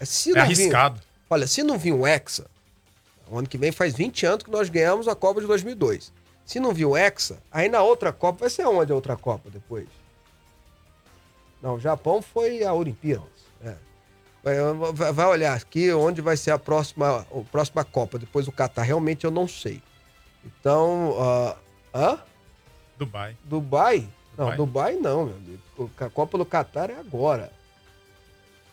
[0.01, 1.01] Se É vir- arriscado.
[1.31, 2.47] olha, se não vir um Hexa,
[3.29, 6.12] o ano que vem faz 20 anos que nós ganhamos a Copa de 2002.
[6.45, 9.49] Se não vir o Hexa, aí na outra Copa, vai ser onde a outra Copa
[9.51, 9.86] depois?
[11.62, 13.28] Não, o Japão foi a Olimpíadas.
[13.64, 13.74] é.
[14.42, 18.82] Vai, vai- olhar aqui onde vai ser a próxima, a próxima Copa, depois do Catar.
[18.82, 19.82] Realmente eu não sei.
[20.45, 21.57] Então, ah,
[21.95, 22.18] hã?
[22.99, 23.34] Dubai.
[23.45, 24.07] Dubai?
[24.36, 24.57] Não, Dubai.
[24.57, 25.90] Dubai não, meu amigo.
[25.99, 27.51] A Copa do Catar é agora.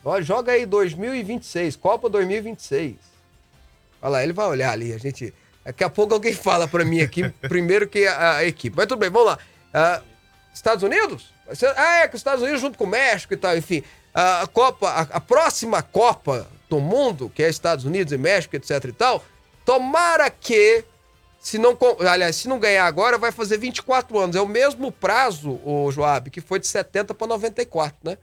[0.04, 2.98] Ó, joga aí 2026, Copa 2026.
[4.02, 5.34] Olha lá, ele vai olhar ali, a gente...
[5.64, 8.76] Daqui a pouco alguém fala pra mim aqui, primeiro que a, a equipe.
[8.76, 9.40] Mas tudo bem, vamos lá.
[9.74, 10.02] Ah,
[10.54, 11.34] Estados Unidos?
[11.76, 13.84] Ah, é, que os Estados Unidos junto com o México e tal, enfim.
[14.14, 18.56] A, a Copa, a, a próxima Copa do Mundo, que é Estados Unidos e México,
[18.56, 19.24] etc e tal,
[19.66, 20.84] tomara que
[21.42, 21.76] se não,
[22.08, 24.36] aliás, se não ganhar agora, vai fazer 24 anos.
[24.36, 28.18] É o mesmo prazo, o Joab, que foi de 70 para 94, né?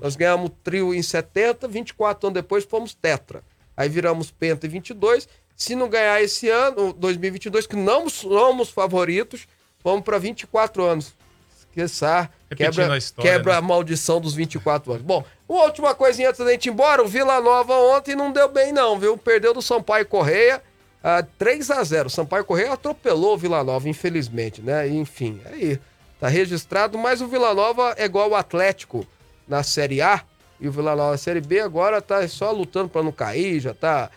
[0.00, 3.42] Nós ganhamos trio em 70, 24 anos depois fomos tetra.
[3.74, 5.26] Aí viramos penta em 22.
[5.58, 9.48] Se não ganhar esse ano, 2022, que não somos favoritos,
[9.82, 11.12] vamos para 24 anos.
[11.58, 12.30] Esqueçar.
[12.48, 13.58] Repetindo Quebra, a história, quebra né?
[13.58, 15.04] a maldição dos 24 anos.
[15.04, 17.02] Bom, uma última coisinha antes da gente ir embora.
[17.02, 19.18] O Vila Nova ontem não deu bem, não, viu?
[19.18, 20.62] Perdeu do Sampaio Correia.
[21.02, 24.88] Ah, 3 a 0 Sampaio Correia atropelou o Vila Nova, infelizmente, né?
[24.88, 25.80] Enfim, aí
[26.20, 29.04] tá registrado, mas o Vila Nova é igual o Atlético
[29.46, 30.22] na Série A
[30.60, 33.74] e o Vila Nova na Série B agora tá só lutando para não cair, já
[33.74, 34.08] tá.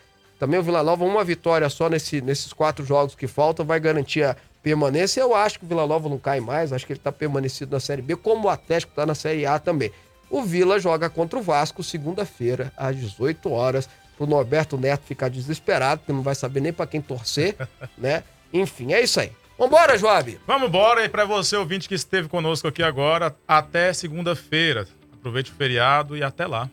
[0.42, 4.24] Também o Vila Nova, uma vitória só nesse, nesses quatro jogos que faltam, vai garantir
[4.24, 5.20] a permanência.
[5.20, 7.78] Eu acho que o Vila Nova não cai mais, acho que ele tá permanecido na
[7.78, 9.92] Série B, como o Atlético tá na Série A também.
[10.28, 16.00] O Vila joga contra o Vasco segunda-feira, às 18 horas pro Norberto Neto ficar desesperado,
[16.00, 17.54] porque não vai saber nem para quem torcer,
[17.96, 18.24] né?
[18.52, 19.30] Enfim, é isso aí.
[19.56, 20.40] Vambora, Joab!
[20.44, 24.88] Vamos embora e para você, ouvinte que esteve conosco aqui agora, até segunda-feira.
[25.12, 26.68] Aproveite o feriado e até lá.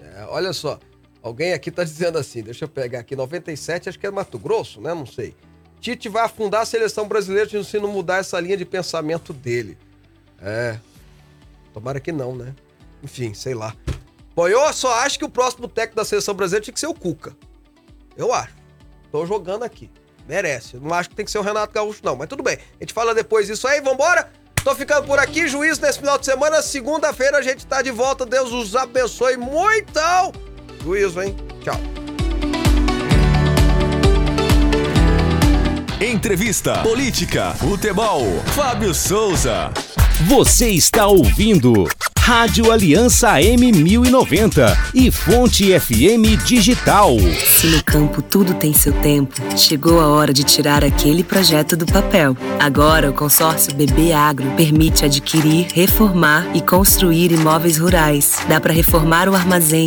[0.00, 0.80] É, olha só,
[1.22, 4.80] alguém aqui tá dizendo assim, deixa eu pegar aqui, 97, acho que é Mato Grosso,
[4.80, 4.94] né?
[4.94, 5.34] Não sei.
[5.80, 9.78] Tite vai afundar a seleção brasileira se não mudar essa linha de pensamento dele.
[10.40, 10.78] É.
[11.72, 12.54] Tomara que não, né?
[13.02, 13.74] Enfim, sei lá.
[14.34, 16.94] Bom, eu só acho que o próximo técnico da seleção brasileira tinha que ser o
[16.94, 17.36] Cuca.
[18.16, 18.54] Eu acho.
[19.10, 19.90] Tô jogando aqui.
[20.28, 20.76] Merece.
[20.76, 22.16] Não acho que tem que ser o Renato Gaúcho, não.
[22.16, 22.56] Mas tudo bem.
[22.56, 23.80] A gente fala depois disso aí.
[23.80, 24.30] Vambora?
[24.62, 25.48] Tô ficando por aqui.
[25.48, 26.60] Juiz nesse final de semana.
[26.60, 28.26] Segunda-feira a gente tá de volta.
[28.26, 30.47] Deus os abençoe muito.
[30.82, 31.34] Juízo, hein?
[31.62, 31.78] Tchau.
[36.00, 38.24] Entrevista, política, futebol.
[38.54, 39.70] Fábio Souza.
[40.26, 41.86] Você está ouvindo
[42.28, 47.16] Rádio Aliança M1090 e Fonte FM Digital.
[47.18, 51.86] Se no campo tudo tem seu tempo, chegou a hora de tirar aquele projeto do
[51.86, 52.36] papel.
[52.60, 58.40] Agora, o consórcio BB Agro permite adquirir, reformar e construir imóveis rurais.
[58.46, 59.86] Dá para reformar o armazém